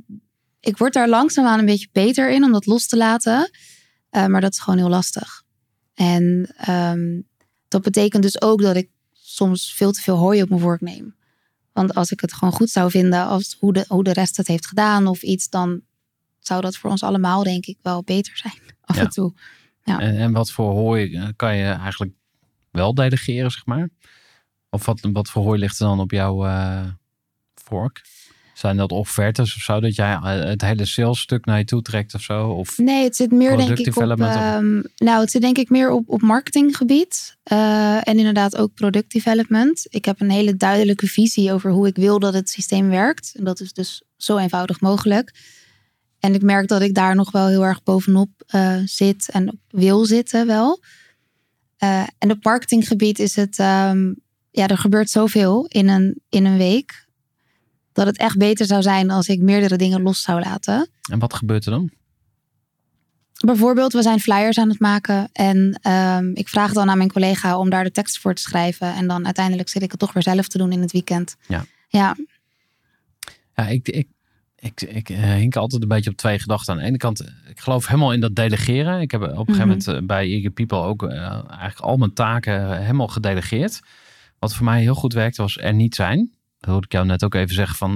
[0.59, 3.51] ik word daar langzaamaan een beetje beter in om dat los te laten.
[4.09, 5.43] Eh, maar dat is gewoon heel lastig.
[5.93, 7.21] En ehm,
[7.67, 11.15] dat betekent dus ook dat ik soms veel te veel hooi op mijn vork neem.
[11.73, 14.47] Want als ik het gewoon goed zou vinden als hoe de, hoe de rest het
[14.47, 15.81] heeft gedaan of iets, dan
[16.39, 19.01] zou dat voor ons allemaal denk ik wel beter zijn af Ja.
[19.01, 19.33] en toe.
[19.83, 19.99] Ja.
[19.99, 22.16] En, en wat voor hooi eh, kan je eigenlijk
[22.77, 23.89] wel delegeren, zeg maar?
[24.69, 26.85] Of wat, wat voor hooi ligt er dan op jouw eh,
[27.55, 28.01] vork?
[28.53, 29.79] Zijn dat offertes of zo?
[29.79, 32.47] Dat jij eh, het hele salesstuk naar je toe trekt of zo?
[32.49, 34.19] Of Nee, het zit meer denk ik op.
[34.19, 37.37] ehm, nou, het zit denk ik meer op, op marketinggebied.
[37.43, 39.85] eh, en inderdaad ook product development.
[39.89, 43.33] Ik heb een hele duidelijke visie over hoe ik wil dat het systeem werkt.
[43.37, 45.33] En dat is dus zo eenvoudig mogelijk.
[46.19, 48.29] En ik merk dat ik daar nog wel heel erg bovenop
[48.85, 50.79] zit en wil zitten wel.
[51.77, 54.13] Eh, en op marketinggebied is het, ehm,
[54.51, 57.05] ja, er gebeurt zoveel in een, in een week.
[57.93, 60.89] Dat het echt beter zou zijn als ik meerdere dingen los zou laten.
[61.11, 61.91] en wat gebeurt er dan?
[63.45, 67.57] Bijvoorbeeld, we zijn flyers aan het maken en ehm, ik vraag dan aan mijn collega
[67.57, 68.93] om daar de tekst voor te schrijven.
[68.93, 71.35] En dan uiteindelijk zit ik het toch weer zelf te doen in het weekend.
[71.47, 71.65] Ja.
[71.87, 72.15] Ja,
[73.55, 74.07] Ja, ik, ik,
[74.67, 76.73] ik, ik eh, hink altijd een beetje op twee gedachten.
[76.73, 79.01] Aan de ene kant, eh, ik geloof helemaal in dat delegeren.
[79.01, 79.67] Ik heb op een gegeven Mhm.
[79.67, 83.79] moment eh, bij Eager People ook eigenlijk al mijn taken helemaal gedelegeerd.
[84.39, 86.31] Wat voor mij heel goed werkte was er niet zijn.
[86.59, 87.95] Dat hoorde ik jou net ook even zeggen van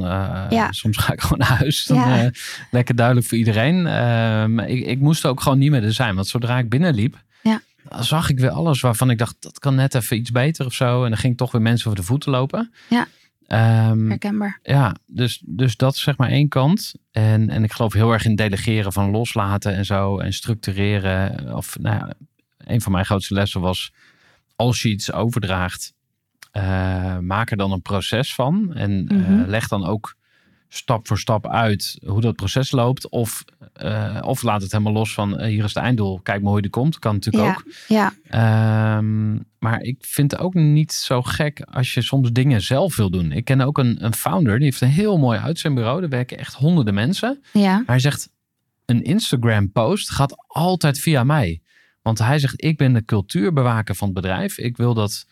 [0.49, 0.71] Ja.
[0.71, 1.85] soms ga ik gewoon naar huis.
[1.85, 2.31] Dan, Ja.
[2.71, 3.87] lekker duidelijk voor iedereen.
[3.87, 6.15] Ehm, ik, ik moest ook gewoon niet meer er zijn.
[6.15, 7.61] Want zodra ik binnenliep, Ja.
[7.99, 11.03] zag ik weer alles waarvan ik dacht dat kan net even iets beter of zo.
[11.03, 12.71] En dan ging ik toch weer mensen over de voeten lopen.
[12.89, 13.07] Ja.
[13.51, 14.59] Ehm, herkenbaar.
[14.63, 16.93] ja, dus, dus dat is zeg maar één kant.
[17.11, 20.19] En, en ik geloof heel erg in delegeren van loslaten en zo.
[20.19, 21.55] En structureren.
[21.55, 22.13] Of nou ja,
[22.57, 23.91] een van mijn grootste lessen was...
[24.55, 25.93] als je iets overdraagt,
[26.51, 28.73] eh, maak er dan een proces van.
[28.73, 29.49] En eh, Mhm.
[29.49, 30.15] leg dan ook
[30.73, 33.09] stap voor stap uit hoe dat proces loopt.
[33.09, 33.43] Of,
[33.73, 35.37] eh, of laat het helemaal los van...
[35.37, 36.99] eh, hier is het einddoel, kijk maar hoe je er komt.
[36.99, 37.63] Kan natuurlijk Ja, ook.
[37.87, 38.13] ja,
[38.97, 43.09] Ehm, maar ik vind het ook niet zo gek als je soms dingen zelf wil
[43.09, 43.31] doen.
[43.31, 45.99] Ik ken ook een, een founder, die heeft een heel mooi uitzendbureau.
[45.99, 47.43] Daar werken echt honderden mensen.
[47.53, 48.29] ja, Maar hij zegt,
[48.85, 51.61] een Instagram post gaat altijd via mij.
[52.01, 54.57] Want hij zegt, ik ben de cultuurbewaker van het bedrijf.
[54.57, 55.25] Ik wil dat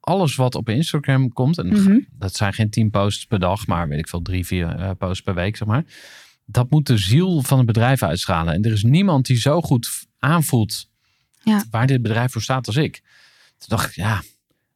[0.00, 1.98] alles wat op Instagram komt, en Mhm.
[2.18, 5.22] dat zijn geen tien posts per dag, maar weet ik veel, drie, vier eh, posts
[5.22, 5.84] per week, zeg maar.
[6.44, 8.54] Dat moet de ziel van het bedrijf uitstralen.
[8.54, 10.88] En er is niemand die zo goed aanvoelt
[11.42, 11.64] Ja.
[11.70, 13.00] waar dit bedrijf voor staat als ik.
[13.58, 14.22] Toen dacht ik, ja,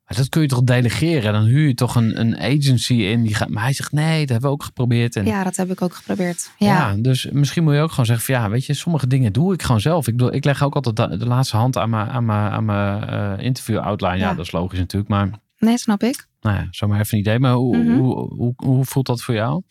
[0.08, 1.32] maar dat kun je toch delegeren?
[1.32, 3.22] Dan huur je toch een, een agency in.
[3.22, 5.16] Die gaat, maar hij zegt, nee, dat hebben we ook geprobeerd.
[5.16, 6.50] En ja, dat heb ik ook geprobeerd.
[6.58, 6.94] Ja, ja.
[6.98, 9.62] dus misschien moet je ook gewoon zeggen van ja, weet je, sommige dingen doe ik
[9.62, 10.06] gewoon zelf.
[10.08, 12.64] Ik bedoel, ik leg ook altijd de, de laatste hand aan mijn, aan mijn, aan
[12.64, 14.16] mijn eh, interview outline.
[14.16, 14.28] Ja.
[14.28, 14.34] Ja.
[14.34, 16.26] dat is logisch natuurlijk, maar nee, snap ik.
[16.40, 17.38] nou ja, zomaar even een idee.
[17.38, 17.96] Maar hoe, Mhm.
[17.96, 19.62] hoe, hoe, hoe voelt dat voor jou?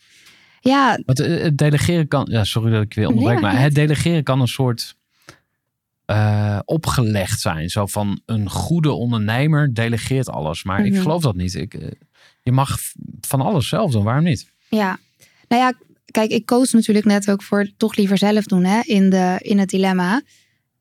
[0.60, 3.74] Ja, Want eh, het delegeren kan, ja, sorry dat ik weer onderbreek, Nee, maar het
[3.74, 4.96] delegeren kan een soort
[6.04, 7.68] eh, opgelegd zijn.
[7.68, 10.64] Zo van een goede ondernemer delegeert alles.
[10.64, 11.02] Maar ik Mhm.
[11.02, 11.54] geloof dat niet.
[11.54, 11.88] Ik, eh,
[12.42, 12.78] je mag
[13.20, 14.50] van alles zelf doen, waarom niet?
[14.68, 14.98] ja.
[15.48, 15.72] Nou ja,
[16.04, 19.58] kijk, ik koos natuurlijk net ook voor toch liever zelf doen hè, in, de, in
[19.58, 20.22] het dilemma.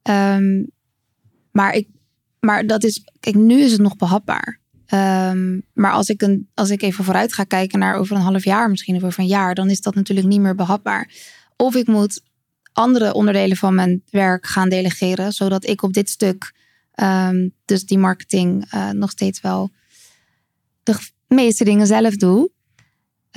[0.01, 0.63] Ehm,
[1.51, 1.87] maar, ik,
[2.39, 4.59] maar dat is, kijk, nu is het nog behapbaar.
[4.85, 8.43] Ehm, maar als ik, een, als ik even vooruit ga kijken naar over een half
[8.43, 11.09] jaar, misschien of over een jaar, dan is dat natuurlijk niet meer behapbaar.
[11.57, 12.21] Of ik moet
[12.73, 16.53] andere onderdelen van mijn werk gaan delegeren, zodat ik op dit stuk,
[16.91, 19.71] ehm, dus die marketing, eh, nog steeds wel
[20.83, 20.95] de
[21.27, 22.51] meeste dingen zelf doe.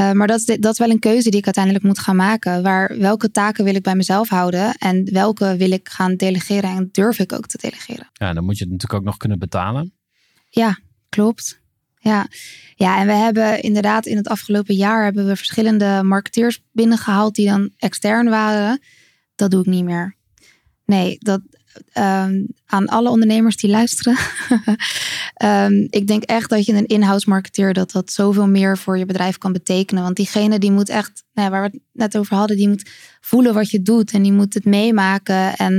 [0.00, 2.62] Uh, maar dat is, dat is wel een keuze die ik uiteindelijk moet gaan maken.
[2.62, 6.88] Waar, welke taken wil ik bij mezelf houden en welke wil ik gaan delegeren en
[6.92, 8.10] durf ik ook te delegeren.
[8.12, 9.92] Ja, dan moet je het natuurlijk ook nog kunnen betalen.
[10.48, 10.78] Ja,
[11.08, 11.60] klopt.
[11.98, 12.26] Ja.
[12.74, 17.48] ja, en we hebben inderdaad in het afgelopen jaar hebben we verschillende marketeers binnengehaald die
[17.48, 18.80] dan extern waren.
[19.36, 20.16] Dat doe ik niet meer.
[20.84, 21.40] Nee, dat,
[21.94, 24.16] um, aan alle ondernemers die luisteren.
[25.42, 29.06] um, ik denk echt dat je een in-house marketeer, dat dat zoveel meer voor je
[29.06, 30.02] bedrijf kan betekenen.
[30.02, 33.54] Want diegene die moet echt, nou waar we het net over hadden, die moet voelen
[33.54, 35.56] wat je doet en die moet het meemaken.
[35.56, 35.74] En,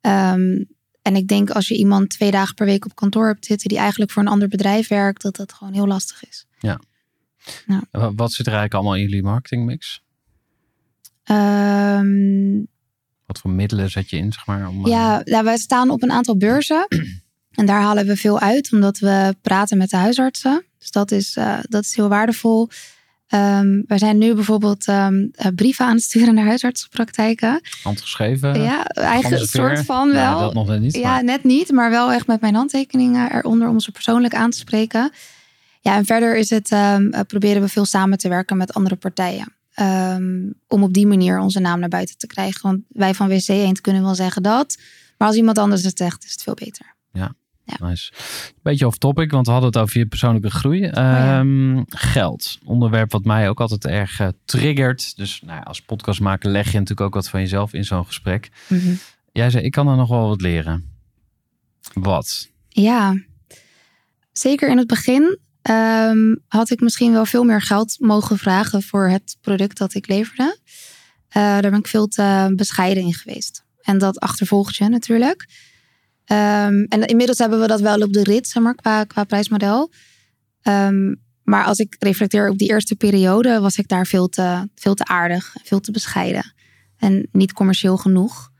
[0.00, 0.66] um,
[1.02, 3.78] en ik denk als je iemand twee dagen per week op kantoor hebt zitten die
[3.78, 6.46] eigenlijk voor een ander bedrijf werkt, dat dat gewoon heel lastig is.
[7.66, 7.82] Ja.
[7.90, 10.02] Wat zit er eigenlijk allemaal in jullie marketingmix?
[13.26, 14.68] Wat voor middelen zet je in, zeg maar?
[14.68, 15.40] Om, ja, uh...
[15.40, 16.86] wij staan op een aantal beurzen.
[17.58, 20.64] en daar halen we veel uit, omdat we praten met de huisartsen.
[20.78, 22.68] Dus dat is, uh, dat is heel waardevol.
[23.28, 27.60] Um, wij zijn nu bijvoorbeeld um, brieven aan het sturen naar huisartsenpraktijken.
[27.82, 28.62] Handgeschreven?
[28.62, 30.36] Ja, eigenlijk soort van wel.
[30.36, 30.94] Ja, dat nog net niet.
[30.94, 34.58] Ja, net niet, maar wel echt met mijn handtekeningen eronder om ze persoonlijk aan te
[34.58, 35.12] spreken.
[35.80, 39.52] Ja, en verder is het, um, proberen we veel samen te werken met andere partijen.
[39.80, 42.62] Um, om op die manier onze naam naar buiten te krijgen.
[42.62, 44.78] Want wij van WC Eend kunnen wel zeggen dat.
[45.18, 46.94] Maar als iemand anders het zegt, is het veel beter.
[47.12, 47.86] Ja, ja.
[47.86, 48.12] Nice.
[48.62, 50.80] Beetje off topic, want we hadden het over je persoonlijke groei.
[50.80, 51.38] Ja.
[51.38, 55.16] Ehm, geld, onderwerp wat mij ook altijd erg uh, triggert.
[55.16, 58.50] Dus nou ja, als podcastmaker leg je natuurlijk ook wat van jezelf in zo'n gesprek.
[58.68, 58.98] Mm -hmm.
[59.32, 60.92] Jij zei, ik kan er nog wel wat leren.
[61.92, 62.48] Wat?
[62.68, 63.22] Ja,
[64.32, 65.38] zeker in het begin
[65.70, 70.08] um, had ik misschien wel veel meer geld mogen vragen voor het product dat ik
[70.08, 70.58] leverde.
[71.28, 73.64] Uh, daar ben ik veel te bescheiden in geweest.
[73.80, 75.48] En dat achtervolgt je natuurlijk.
[76.26, 79.92] Um, en inmiddels hebben we dat wel op de rit, zeg maar, qua, qua prijsmodel.
[80.62, 84.94] Um, maar als ik reflecteer op die eerste periode, was ik daar veel te, veel
[84.94, 86.54] te aardig, veel te bescheiden.
[86.96, 88.50] En niet commercieel genoeg.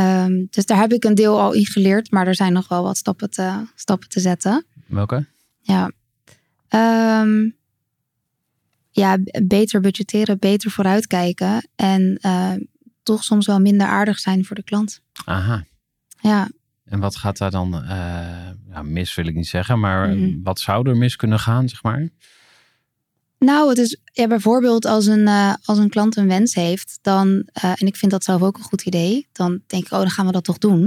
[0.00, 2.82] Um, dus daar heb ik een deel al in geleerd, maar er zijn nog wel
[2.82, 4.64] wat stappen te, stappen te zetten.
[4.86, 5.26] Welke?
[5.60, 5.90] Ja,
[6.74, 7.56] Um,
[8.90, 11.68] ja, beter budgetteren, beter vooruitkijken.
[11.76, 12.52] En uh,
[13.02, 15.00] toch soms wel minder aardig zijn voor de klant.
[15.24, 15.64] Aha.
[16.20, 16.50] Ja.
[16.84, 17.88] En wat gaat daar dan uh,
[18.68, 20.40] ja, mis, wil ik niet zeggen, maar mm.
[20.42, 22.08] wat zou er mis kunnen gaan, zeg maar?
[23.38, 27.48] Nou, het is ja, bijvoorbeeld als een, uh, als een klant een wens heeft, dan,
[27.52, 30.26] en ik vind dat zelf ook een goed idee, dan denk ik, oh, dan gaan
[30.26, 30.82] we dat toch doen.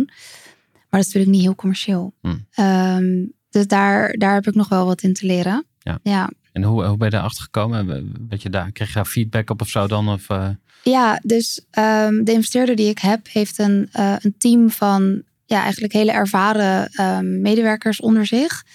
[0.73, 2.13] Maar dat is natuurlijk niet heel commercieel.
[2.21, 2.47] Mm.
[2.59, 5.65] Um, dus daar, daar heb ik nog wel wat in te leren.
[5.87, 5.99] Ja.
[6.03, 6.29] ja.
[6.51, 8.11] En hoe, hoe ben je daarachter gekomen?
[8.29, 10.09] Weet je daar, kreeg je daar feedback op of zo dan?
[10.09, 10.49] Of, uh...
[10.83, 15.61] Ja, dus um, de investeerder die ik heb, heeft een, uh, een team van ja,
[15.61, 18.65] eigenlijk hele ervaren um, medewerkers onder zich.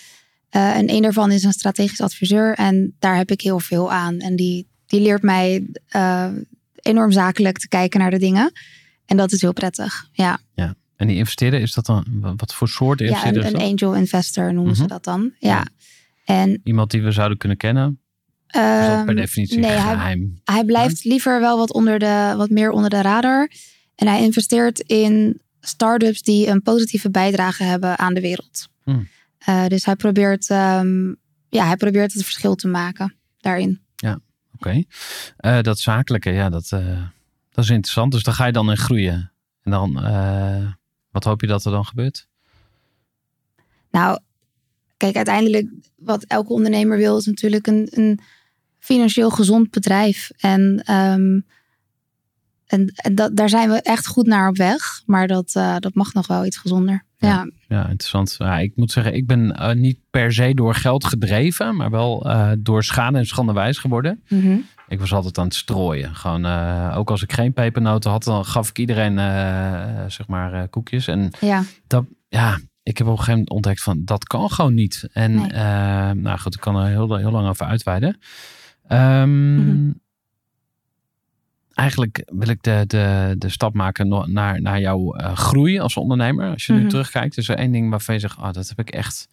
[0.50, 2.54] Uh, en een daarvan is een strategisch adviseur.
[2.54, 4.18] En daar heb ik heel veel aan.
[4.18, 5.66] En die, die leert mij
[6.74, 8.52] enorm zakelijk te kijken naar de dingen.
[9.06, 10.08] En dat is heel prettig.
[10.12, 10.38] Ja.
[10.54, 10.74] ja.
[10.96, 12.04] En die investeerder, is dat dan
[12.36, 13.42] wat voor soort investeerder?
[13.42, 14.82] Ja, een, een angel investor noemen mm -hmm.
[14.82, 15.32] ze dat dan.
[15.38, 15.48] Ja.
[15.48, 15.66] ja.
[16.24, 18.00] En, Iemand die we zouden kunnen kennen?
[18.46, 20.40] Dat per ehm, definitie nee, geheim?
[20.44, 23.50] Hij, hij blijft liever wel wat, onder de, wat meer onder de radar.
[23.94, 28.68] En hij investeert in start-ups die een positieve bijdrage hebben aan de wereld.
[28.82, 29.08] Hmm.
[29.48, 31.16] Uh, dus hij probeert, um,
[31.48, 33.80] ja, hij probeert het verschil te maken daarin.
[33.96, 34.68] Ja, oké.
[34.68, 34.86] Okay.
[35.56, 37.02] Uh, dat zakelijke, ja, dat, uh,
[37.50, 38.12] dat is interessant.
[38.12, 39.32] Dus daar ga je dan in groeien.
[39.62, 39.92] En dan,
[41.10, 42.28] wat hoop je dat er dan gebeurt?
[43.90, 44.18] Nou,
[45.03, 48.18] kijk, uiteindelijk wat elke ondernemer wil, is natuurlijk een, een
[48.78, 50.30] financieel gezond bedrijf.
[50.36, 51.44] En, um,
[52.66, 55.03] en, en dat, daar zijn we echt goed naar op weg.
[55.07, 57.05] Maar dat, uh, dat mag nog wel iets gezonder.
[57.16, 57.50] Ja, ja.
[57.68, 58.34] ja interessant.
[58.38, 62.26] Ja, ik moet zeggen, ik ben uh, niet per se door geld gedreven, maar wel
[62.26, 64.22] uh, door schade en schande wijs geworden.
[64.28, 64.66] Mm -hmm.
[64.88, 66.14] Ik was altijd aan het strooien.
[66.14, 66.46] Gewoon,
[66.94, 69.18] ook als ik geen pepernoten had, dan gaf ik iedereen
[70.11, 71.07] zeg maar koekjes.
[71.07, 71.62] En ja.
[71.86, 75.09] dat, ja, ik heb op een gegeven moment ontdekt van dat kan gewoon niet.
[75.12, 75.53] En nee.
[75.53, 78.18] uh, nou goed, ik kan er heel, heel lang over uitweiden.
[78.89, 80.01] Um, mm-hmm.
[81.72, 86.51] Eigenlijk wil ik de, de, de stap maken naar, naar jouw uh, groei als ondernemer.
[86.51, 88.91] Als je nu terugkijkt, is er één ding waarvan je zegt, oh, dat heb ik
[88.91, 89.28] echt,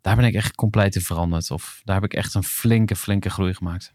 [0.00, 1.50] daar ben ik echt compleet in veranderd.
[1.50, 3.92] Of daar heb ik echt een flinke, flinke groei gemaakt.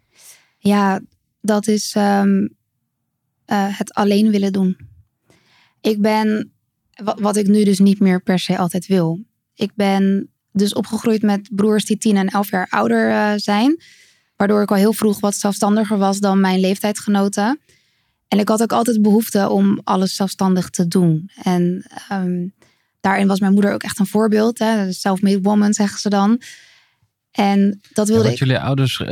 [0.58, 1.02] Ja,
[1.42, 2.42] dat is um,
[3.48, 4.78] uh, het alleen willen doen.
[5.82, 6.52] Ik ben
[7.04, 9.20] wat, wat ik nu dus niet meer per se altijd wil.
[9.54, 13.82] Ik ben dus opgegroeid met broers die tien en elf jaar ouder uh, zijn.
[14.36, 17.60] Waardoor ik al heel vroeg wat zelfstandiger was dan mijn leeftijdsgenoten.
[18.28, 21.30] En ik had ook altijd behoefte om alles zelfstandig te doen.
[21.44, 22.54] En um,
[23.00, 24.64] daarin was mijn moeder ook echt een voorbeeld.
[24.90, 26.42] Self-made woman, zeggen ze dan.
[27.32, 28.48] En dat Ja, wilde want ik.
[28.48, 29.12] jullie ouders eh,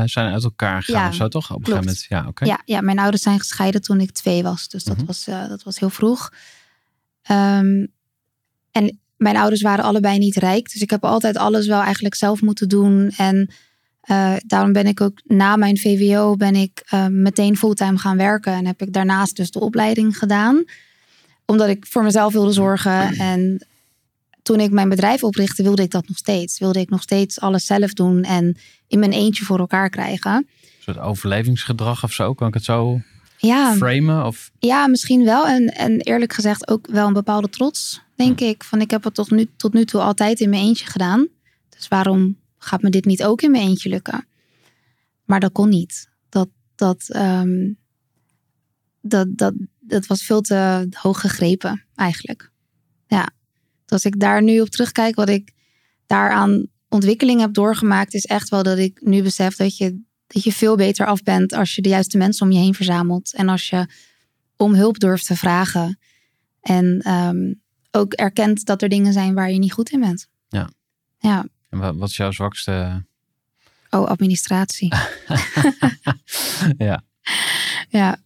[0.00, 1.50] eh, zijn uit elkaar gegaan Ja, zo, toch?
[1.50, 1.78] Op een klopt.
[1.80, 2.24] gegeven moment.
[2.24, 2.44] Ja, oké.
[2.44, 4.68] Ja, ja, mijn ouders zijn gescheiden toen ik twee was.
[4.68, 5.06] Dus dat, Mhm.
[5.06, 6.32] was, eh, dat was heel vroeg.
[7.22, 7.86] Ehm,
[8.70, 10.72] en mijn ouders waren allebei niet rijk.
[10.72, 13.12] Dus ik heb altijd alles wel eigenlijk zelf moeten doen.
[13.16, 13.50] En
[14.00, 18.52] eh, daarom ben ik ook na mijn VWO ben ik eh, meteen fulltime gaan werken.
[18.52, 20.64] En heb ik daarnaast dus de opleiding gedaan.
[21.46, 23.12] Omdat ik voor mezelf wilde zorgen.
[23.18, 23.66] En
[24.42, 26.58] toen ik mijn bedrijf oprichtte, wilde ik dat nog steeds.
[26.58, 28.56] Wilde ik nog steeds alles zelf doen en
[28.86, 30.32] in mijn eentje voor elkaar krijgen.
[30.32, 30.46] Een
[30.78, 33.00] soort overlevingsgedrag of zo, kan ik het zo
[33.40, 34.26] Ja, framen?
[34.26, 35.46] Of, Ja, misschien wel.
[35.46, 38.64] En, en eerlijk gezegd ook wel een bepaalde trots, denk ik.
[38.64, 41.28] Van ik heb het tot nu, tot nu toe altijd in mijn eentje gedaan.
[41.68, 44.26] Dus waarom gaat me dit niet ook in mijn eentje lukken?
[45.24, 46.08] Maar dat kon niet.
[46.28, 47.72] Dat, dat, ehm,
[49.00, 52.50] dat, dat, dat was veel te hoog gegrepen, eigenlijk.
[53.06, 53.30] Ja.
[53.84, 55.52] Dus als ik daar nu op terugkijk, wat ik
[56.06, 60.00] daaraan ontwikkeling heb doorgemaakt, is echt wel dat ik nu besef dat je,
[60.32, 63.34] dat je veel beter af bent als je de juiste mensen om je heen verzamelt.
[63.34, 63.86] En als je
[64.56, 65.98] om hulp durft te vragen.
[66.60, 67.52] En ehm,
[67.90, 70.28] ook erkent dat er dingen zijn waar je niet goed in bent.
[70.48, 70.70] Ja.
[71.18, 71.46] Ja.
[71.70, 73.04] en wa- wat is jouw zwakste...
[73.90, 74.94] Oh, administratie.
[76.78, 77.02] ja,
[77.88, 78.16] ja.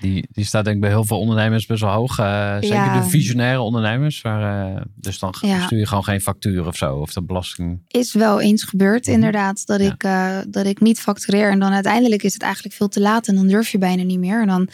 [0.00, 2.18] Die, die staat denk ik bij heel veel ondernemers best wel hoog.
[2.18, 3.00] eh, zeker Ja.
[3.02, 4.20] de visionaire ondernemers.
[4.20, 5.64] Waar, eh, dus dan Ja.
[5.64, 6.96] stuur je gewoon geen factuur of zo.
[6.96, 7.80] Of de belasting.
[7.88, 9.14] Is wel eens gebeurd, Mhm.
[9.14, 9.66] inderdaad.
[9.66, 9.92] Dat, Ja.
[9.92, 11.50] ik, eh, dat ik niet factureer.
[11.50, 13.26] En dan uiteindelijk is het eigenlijk veel te laat.
[13.28, 14.40] En dan durf je bijna niet meer.
[14.40, 14.68] En dan,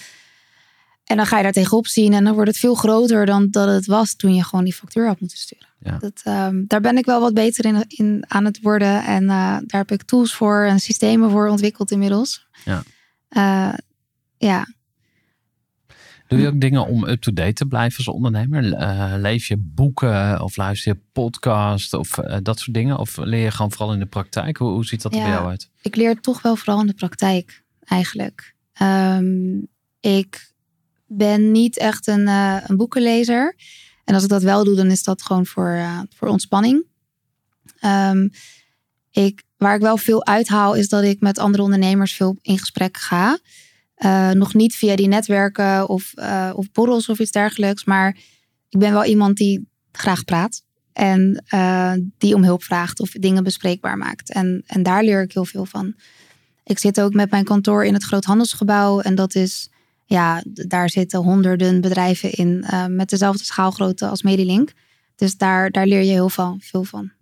[1.04, 2.12] en dan ga je daar tegenop zien.
[2.12, 5.06] En dan wordt het veel groter dan dat het was toen je gewoon die factuur
[5.06, 5.66] had moeten sturen.
[6.00, 9.04] Dat, ehm, daar ben ik wel wat beter in, in aan het worden.
[9.04, 12.46] En daar heb ik tools voor en systemen voor ontwikkeld inmiddels.
[12.64, 12.82] Ja.
[14.38, 14.66] Ja,
[16.26, 18.72] Doe je ook dingen om up-to-date te blijven als ondernemer?
[18.72, 22.98] Eh, lees je boeken of luister je podcast of eh, dat soort dingen?
[22.98, 24.56] Of leer je gewoon vooral in de praktijk?
[24.56, 25.70] Hoe, hoe ziet dat er bij jou uit?
[25.82, 28.54] ik leer toch wel vooral in de praktijk, eigenlijk.
[28.72, 29.60] Ehm,
[30.00, 30.52] ik
[31.06, 33.56] ben niet echt een, eh, een boekenlezer.
[34.04, 36.84] En als ik dat wel doe, dan is dat gewoon voor, eh, voor ontspanning.
[37.78, 38.28] Ehm,
[39.10, 42.96] ik, waar ik wel veel uithaal, is dat ik met andere ondernemers veel in gesprek
[42.96, 43.38] ga.
[43.94, 47.84] Eh, nog niet via die netwerken of, eh, of borrels of iets dergelijks.
[47.84, 48.16] Maar
[48.68, 50.62] ik ben wel iemand die graag praat.
[50.92, 54.32] En eh, die om hulp vraagt of dingen bespreekbaar maakt.
[54.32, 55.94] En, en daar leer ik heel veel van.
[56.64, 59.00] Ik zit ook met mijn kantoor in het Groothandelsgebouw.
[59.00, 59.70] En dat is,
[60.04, 62.64] ja, daar zitten honderden bedrijven in.
[62.88, 64.72] met dezelfde schaalgrootte als Medilink.
[65.16, 67.12] Dus daar, daar leer je heel veel, veel van.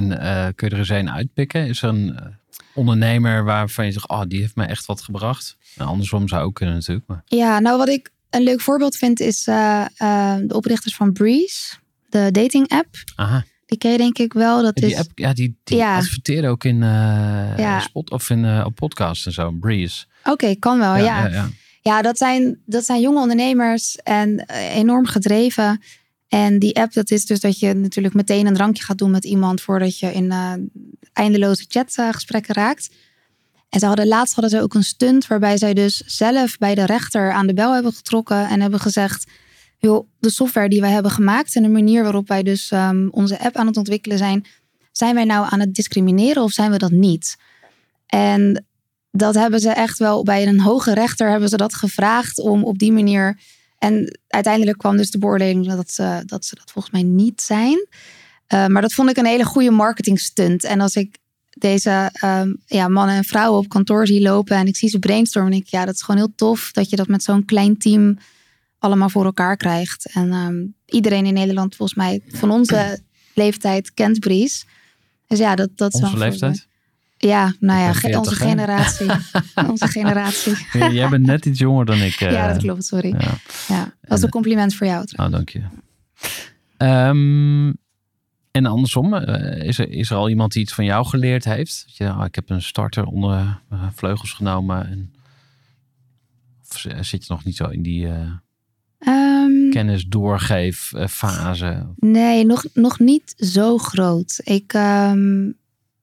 [0.00, 1.66] En eh, kun je er eens een uitpikken?
[1.66, 2.26] Is er een eh,
[2.74, 5.56] ondernemer waarvan je zegt, oh, die heeft me echt wat gebracht?
[5.76, 7.06] Nou, andersom zou ook kunnen natuurlijk.
[7.06, 7.22] Maar...
[7.24, 9.84] Ja, nou wat ik een leuk voorbeeld vind is eh,
[10.42, 11.74] de oprichters van Breeze.
[12.08, 12.88] De dating app.
[13.16, 14.62] Aha, Die ken je denk ik wel.
[14.62, 15.96] Dat die is, app, ja, die, die Ja.
[15.96, 16.78] adverteren ook in
[17.56, 17.80] Ja.
[17.80, 19.50] spot of in op podcast en zo.
[19.50, 20.04] Breeze.
[20.24, 21.02] Oké, kan wel, ja.
[21.02, 21.48] ja, ja.
[21.82, 24.44] Ja, dat zijn, dat zijn jonge ondernemers en
[24.74, 25.80] enorm gedreven.
[26.30, 29.24] En die app, dat is dus dat je natuurlijk meteen een drankje gaat doen met
[29.24, 30.52] iemand voordat je in eh,
[31.12, 32.90] eindeloze chatgesprekken raakt.
[33.68, 36.86] En ze hadden, laatst hadden ze ook een stunt waarbij zij dus zelf bij de
[36.86, 39.26] rechter aan de bel hebben getrokken en hebben gezegd:
[39.78, 43.40] joh, de software die wij hebben gemaakt en de manier waarop wij dus ehm, onze
[43.40, 44.46] app aan het ontwikkelen zijn,
[44.92, 47.36] zijn wij nou aan het discrimineren of zijn we dat niet?
[48.06, 48.64] En
[49.10, 52.78] dat hebben ze echt wel bij een hoge rechter hebben ze dat gevraagd om op
[52.78, 53.38] die manier.
[53.80, 57.86] En uiteindelijk kwam dus de beoordeling dat ze dat, ze dat volgens mij niet zijn.
[58.52, 60.64] Uh, maar dat vond ik een hele goede marketing stunt.
[60.64, 61.18] En als ik
[61.50, 65.50] deze um, ja, mannen en vrouwen op kantoor zie lopen en ik zie ze brainstormen,
[65.50, 68.18] denk ik, ja, dat is gewoon heel tof dat je dat met zo'n klein team
[68.78, 70.10] allemaal voor elkaar krijgt.
[70.12, 73.00] En um, iedereen in Nederland, volgens mij, van onze
[73.34, 74.66] leeftijd kent Bries.
[75.26, 76.68] Dus ja, dat, dat is Onze leeftijd?
[77.22, 79.10] Ja, nou ja, 40, onze generatie.
[79.68, 80.54] onze generatie.
[80.72, 82.20] Jij bent net iets jonger dan ik.
[82.20, 83.14] Uh, ja, dat klopt, sorry.
[83.18, 83.34] Ja.
[83.68, 85.04] Ja, dat is een compliment voor jou.
[85.16, 85.62] Nou, dank je.
[86.78, 87.76] Um,
[88.50, 91.82] en andersom, uh, is, er, is er al iemand die iets van jou geleerd heeft?
[91.86, 94.88] Dat je, oh, ik heb een starter onder uh, vleugels genomen.
[94.88, 95.12] En,
[96.70, 98.06] of zit je nog niet zo in die
[98.98, 101.86] um, kennis doorgeef fase?
[101.96, 104.40] Nee, nog, nog niet zo groot.
[104.44, 105.58] Ik, um,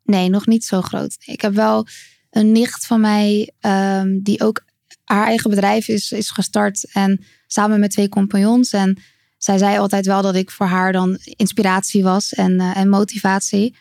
[0.07, 1.17] nee, nog niet zo groot.
[1.25, 1.87] Ik heb wel
[2.29, 4.65] een nicht van mij um, die ook
[5.03, 6.91] haar eigen bedrijf is, is gestart.
[6.91, 8.73] En samen met twee compagnons.
[8.73, 8.97] En
[9.37, 13.75] zij zei altijd wel dat ik voor haar dan inspiratie was en, uh, en motivatie.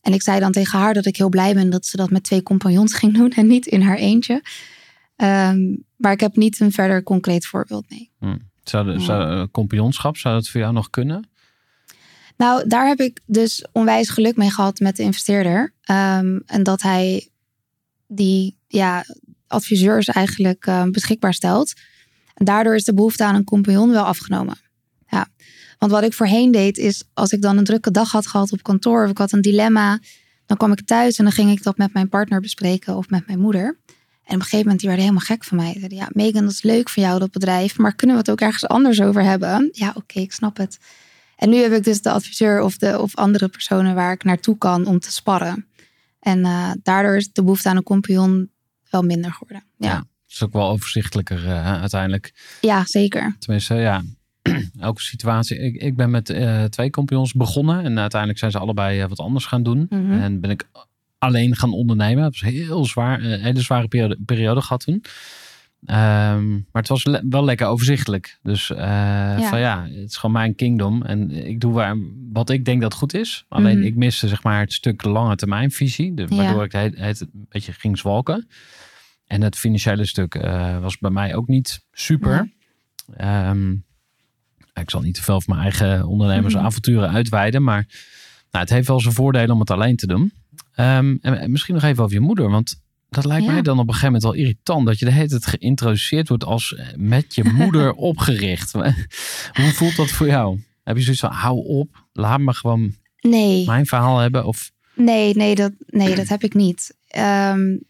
[0.00, 2.22] En ik zei dan tegen haar dat ik heel blij ben dat ze dat met
[2.22, 4.42] twee compagnons ging doen en niet in haar eentje.
[5.16, 8.10] Um, maar ik heb niet een verder concreet voorbeeld, nee.
[8.18, 8.36] Hm.
[8.64, 11.28] Zou, de, zou uh, compagnonschap, zou dat voor jou nog kunnen?
[12.40, 15.74] Nou, daar heb ik dus onwijs geluk mee gehad met de investeerder.
[15.82, 17.28] Ehm, en dat hij
[18.06, 19.04] die ja,
[19.46, 21.72] adviseurs eigenlijk eh, beschikbaar stelt.
[22.34, 24.58] En daardoor is de behoefte aan een compagnon wel afgenomen.
[25.08, 25.28] Ja.
[25.78, 28.62] Want wat ik voorheen deed is, als ik dan een drukke dag had gehad op
[28.62, 29.98] kantoor of ik had een dilemma,
[30.46, 33.26] dan kwam ik thuis en dan ging ik dat met mijn partner bespreken of met
[33.26, 33.64] mijn moeder.
[34.24, 35.74] En op een gegeven moment die werden helemaal gek van mij.
[35.78, 38.40] Zeiden, ja, Megan, dat is leuk van jou, dat bedrijf, maar kunnen we het ook
[38.40, 39.68] ergens anders over hebben?
[39.72, 40.78] Ja, oké, ik snap het.
[41.40, 44.58] En nu heb ik dus de adviseur of, de, of andere personen waar ik naartoe
[44.58, 45.66] kan om te sparren.
[46.20, 48.50] En uh, daardoor is de behoefte aan een compagnon
[48.90, 49.64] wel minder geworden.
[49.76, 52.32] Ja, ja het is ook wel overzichtelijker uh, uiteindelijk.
[52.60, 53.36] Ja, zeker.
[53.38, 54.02] Tenminste, ja,
[54.78, 55.58] elke situatie.
[55.58, 59.46] Ik, ik ben met uh, twee compagnons begonnen en uiteindelijk zijn ze allebei wat anders
[59.46, 59.86] gaan doen.
[59.88, 60.20] Mm -hmm.
[60.20, 60.64] En ben ik
[61.18, 62.22] alleen gaan ondernemen.
[62.22, 65.04] Dat was heel zwaar, een hele zware periode, periode gehad toen.
[65.86, 68.38] Um, maar het was le wel lekker overzichtelijk.
[68.42, 69.48] Dus uh, ja.
[69.48, 71.02] van ja, het is gewoon mijn kingdom.
[71.02, 71.96] En ik doe waar,
[72.32, 73.44] wat ik denk dat goed is.
[73.48, 73.84] Alleen mm.
[73.84, 76.12] ik miste zeg maar het stuk lange termijn visie.
[76.14, 76.62] Waardoor ja.
[76.62, 78.48] ik het, het, een beetje ging zwalken.
[79.26, 82.52] En het financiële stuk uh, was bij mij ook niet super.
[83.20, 83.84] Um,
[84.74, 87.14] ik zal niet te veel van mijn eigen ondernemersavonturen mm.
[87.14, 87.62] uitweiden.
[87.62, 87.86] Maar
[88.50, 90.32] nou, het heeft wel zijn voordelen om het alleen te doen.
[90.76, 92.50] Um, en, en misschien nog even over je moeder.
[92.50, 93.52] Want dat lijkt ja.
[93.52, 94.86] mij dan op een gegeven moment wel irritant.
[94.86, 98.72] Dat je de hele tijd geïntroduceerd wordt als met je moeder opgericht.
[99.60, 100.60] Hoe voelt dat voor jou?
[100.84, 103.66] Heb je zoiets van, hou op, laat me gewoon nee.
[103.66, 104.44] mijn verhaal hebben?
[104.44, 104.70] Of...
[104.94, 106.96] Nee, nee dat, nee, dat heb ik niet.
[107.16, 107.82] Um,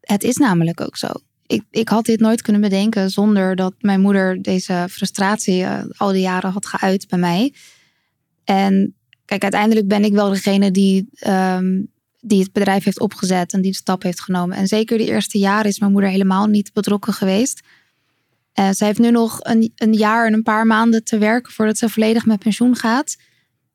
[0.00, 1.06] het is namelijk ook zo.
[1.46, 6.12] Ik, ik had dit nooit kunnen bedenken zonder dat mijn moeder deze frustratie uh, al
[6.12, 7.54] die jaren had geuit bij mij.
[8.44, 8.94] En
[9.24, 11.08] kijk, uiteindelijk ben ik wel degene die...
[11.26, 11.96] Um,
[12.28, 14.56] die het bedrijf heeft opgezet en die de stap heeft genomen.
[14.56, 17.60] En zeker de eerste jaren is mijn moeder helemaal niet betrokken geweest.
[18.54, 21.78] Uh, zij heeft nu nog een, een jaar en een paar maanden te werken voordat
[21.78, 23.16] ze volledig met pensioen gaat.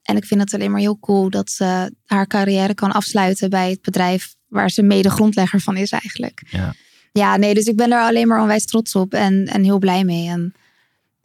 [0.02, 3.70] En ik vind het alleen maar heel cool dat ze haar carrière kan afsluiten bij
[3.70, 6.44] het bedrijf waar ze mede grondlegger van is eigenlijk.
[6.50, 6.74] Ja,
[7.12, 10.04] ja nee, dus ik ben er alleen maar onwijs trots op en, en heel blij
[10.04, 10.28] mee.
[10.30, 10.54] En,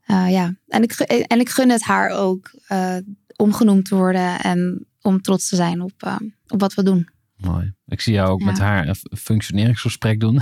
[0.07, 0.55] uh, ja.
[0.69, 0.93] en, ik,
[1.27, 2.97] en ik gun het haar ook uh,
[3.37, 6.17] om genoemd te worden en om trots te zijn op, uh,
[6.49, 7.09] op wat we doen.
[7.39, 7.75] Mooi.
[7.87, 8.47] Ik zie jou ook ja.
[8.47, 10.35] met haar een functioneringsgesprek doen.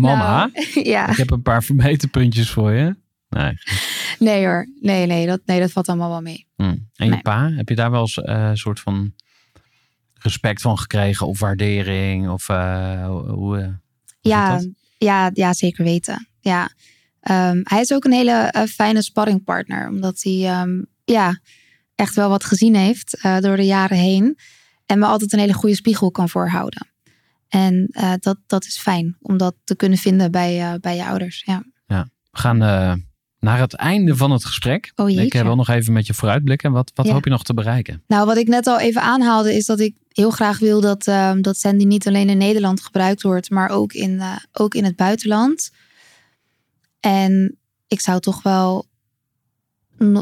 [0.00, 1.08] Mama, nou, ja.
[1.08, 2.96] ik heb een paar verbeterpuntjes voor je.
[3.28, 3.54] Nee.
[4.18, 6.46] nee hoor, nee, nee, dat, nee, dat valt allemaal wel mee.
[6.56, 6.88] Hmm.
[6.94, 9.14] En je pa, heb je daar wel eens een uh, soort van
[10.14, 12.28] respect van gekregen of waardering?
[12.28, 13.80] Of uh, hoe,
[14.20, 14.60] ja,
[14.98, 16.28] ja, ja, zeker weten.
[16.40, 16.62] Ja.
[17.30, 21.40] Um, hij is ook een hele fijne sparringpartner, omdat hij um, ja,
[21.94, 24.38] echt wel wat gezien heeft door de jaren heen.
[24.86, 26.88] En me altijd een hele goede spiegel kan voorhouden.
[27.48, 31.04] En uh, dat, dat is fijn om dat te kunnen vinden bij, uh, bij je
[31.04, 31.42] ouders.
[31.46, 31.62] Ja.
[31.86, 32.08] ja.
[32.30, 32.92] We gaan uh,
[33.38, 34.92] naar het einde van het gesprek.
[34.94, 36.72] Oh, ik wil nog even met je vooruitblikken.
[36.72, 37.12] Wat, wat ja.
[37.12, 38.02] hoop je nog te bereiken?
[38.06, 41.40] Nou, wat ik net al even aanhaalde, is dat ik heel graag wil dat, ehm,
[41.40, 44.22] dat Sandy niet alleen in Nederland gebruikt wordt, maar ook in,
[44.52, 45.70] ook in het buitenland.
[47.00, 47.58] En
[47.88, 48.86] ik zou toch wel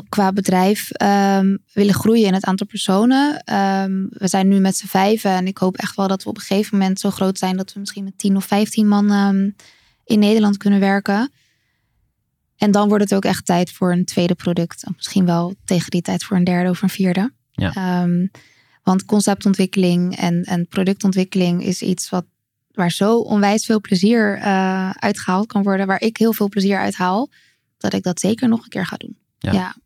[0.08, 3.54] qua bedrijf um, willen groeien in het aantal personen.
[3.54, 6.36] Um, we zijn nu met z'n vijven en ik hoop echt wel dat we op
[6.36, 9.56] een gegeven moment zo groot zijn dat we misschien met 10 of 15 man um,
[10.04, 11.32] in Nederland kunnen werken.
[12.56, 14.84] En dan wordt het ook echt tijd voor een tweede product.
[14.96, 17.32] Misschien wel tegen die tijd voor een derde of een vierde.
[17.52, 18.06] Ja.
[18.82, 22.24] want conceptontwikkeling en, en productontwikkeling is iets wat,
[22.72, 25.86] waar zo onwijs veel plezier uh, uitgehaald kan worden.
[25.86, 27.30] Waar ik heel veel plezier uit haal.
[27.78, 29.21] Dat ik dat zeker nog een keer ga doen.
[29.42, 29.52] Ja.
[29.52, 29.76] ja.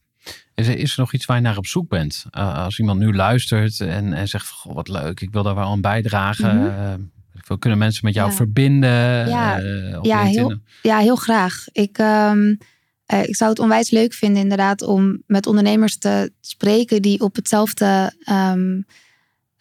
[0.55, 2.25] Is, er, is er nog iets waar je naar op zoek bent?
[2.31, 5.71] Uh, als iemand nu luistert en, en zegt: Goh, wat leuk, ik wil daar wel
[5.71, 6.57] aan bijdragen.
[6.57, 7.11] Mm -hmm.
[7.51, 8.37] uh, kunnen mensen met jou ja.
[8.37, 9.29] verbinden?
[9.29, 11.65] Ja, uh, ja, heel, ja heel graag.
[11.73, 12.59] Ik, um,
[13.07, 18.13] ik zou het onwijs leuk vinden, inderdaad, om met ondernemers te spreken die op hetzelfde.
[18.31, 18.87] Um,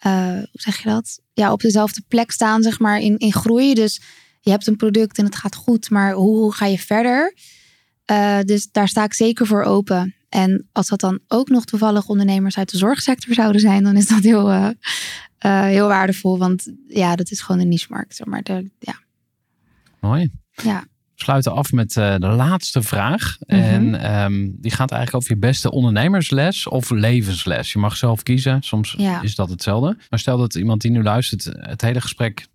[0.00, 1.20] hoe zeg je dat?
[1.32, 3.74] Ja, op dezelfde plek staan, zeg maar, in, in groei.
[3.74, 4.00] Dus
[4.40, 7.34] je hebt een product en het gaat goed, maar hoe ga je verder?
[8.10, 10.14] Uh, dus daar sta ik zeker voor open.
[10.28, 14.08] En als dat dan ook nog toevallig ondernemers uit de zorgsector zouden zijn, dan is
[14.08, 14.68] dat heel, uh,
[15.46, 16.38] uh, heel waardevol.
[16.38, 18.16] Want ja, dat is gewoon een niche-markt.
[18.16, 18.42] Zeg maar.
[18.42, 18.98] De, ja.
[20.00, 20.30] Mooi.
[20.50, 20.80] Ja.
[21.14, 23.36] We sluiten af met de laatste vraag.
[23.46, 23.94] Mm -hmm.
[23.94, 27.72] En um, die gaat eigenlijk over je beste ondernemersles of levensles.
[27.72, 28.62] Je mag zelf kiezen.
[28.62, 29.22] Soms ja.
[29.22, 29.96] is dat hetzelfde.
[30.08, 32.46] Maar stel dat iemand die nu luistert het hele gesprek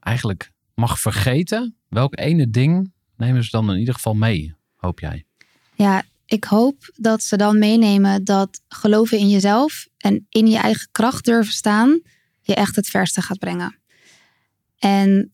[0.00, 1.76] eigenlijk mag vergeten.
[1.88, 4.54] Welk ene ding nemen ze dan in ieder geval mee?
[4.76, 5.24] Hoop jij?
[5.74, 10.88] Ja, ik hoop dat ze dan meenemen dat geloven in jezelf en in je eigen
[10.92, 12.00] kracht durven staan
[12.40, 13.78] je echt het verste gaat brengen.
[14.78, 15.32] En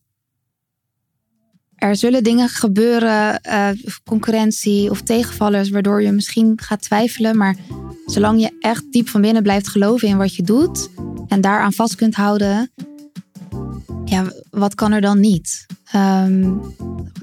[1.75, 3.69] er zullen dingen gebeuren, uh,
[4.05, 7.37] concurrentie of tegenvallers, waardoor je misschien gaat twijfelen.
[7.37, 7.57] Maar
[8.07, 10.91] zolang je echt diep van binnen blijft geloven in wat je doet
[11.29, 12.71] en daaraan vast kunt houden,
[14.13, 15.67] ja, wat kan er dan niet?
[15.95, 16.61] Um,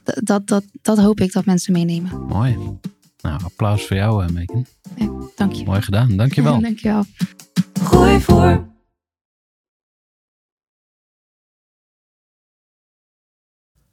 [0.04, 2.26] dat, dat, dat hoop ik dat mensen meenemen.
[2.26, 2.58] Mooi.
[3.22, 4.66] Nou, applaus voor jou, uh, Megan.
[4.96, 5.64] Ja, dank je.
[5.64, 6.62] Mooi gedaan, dank je wel.
[6.70, 7.06] dank je wel.
[7.84, 8.68] Gooi voor.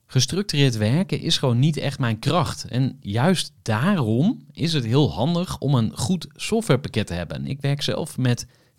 [0.06, 2.64] Gestructureerd werken is gewoon niet echt mijn kracht.
[2.64, 7.46] En juist daarom is het heel handig om een goed softwarepakket te hebben.
[7.46, 8.46] Ik werk zelf met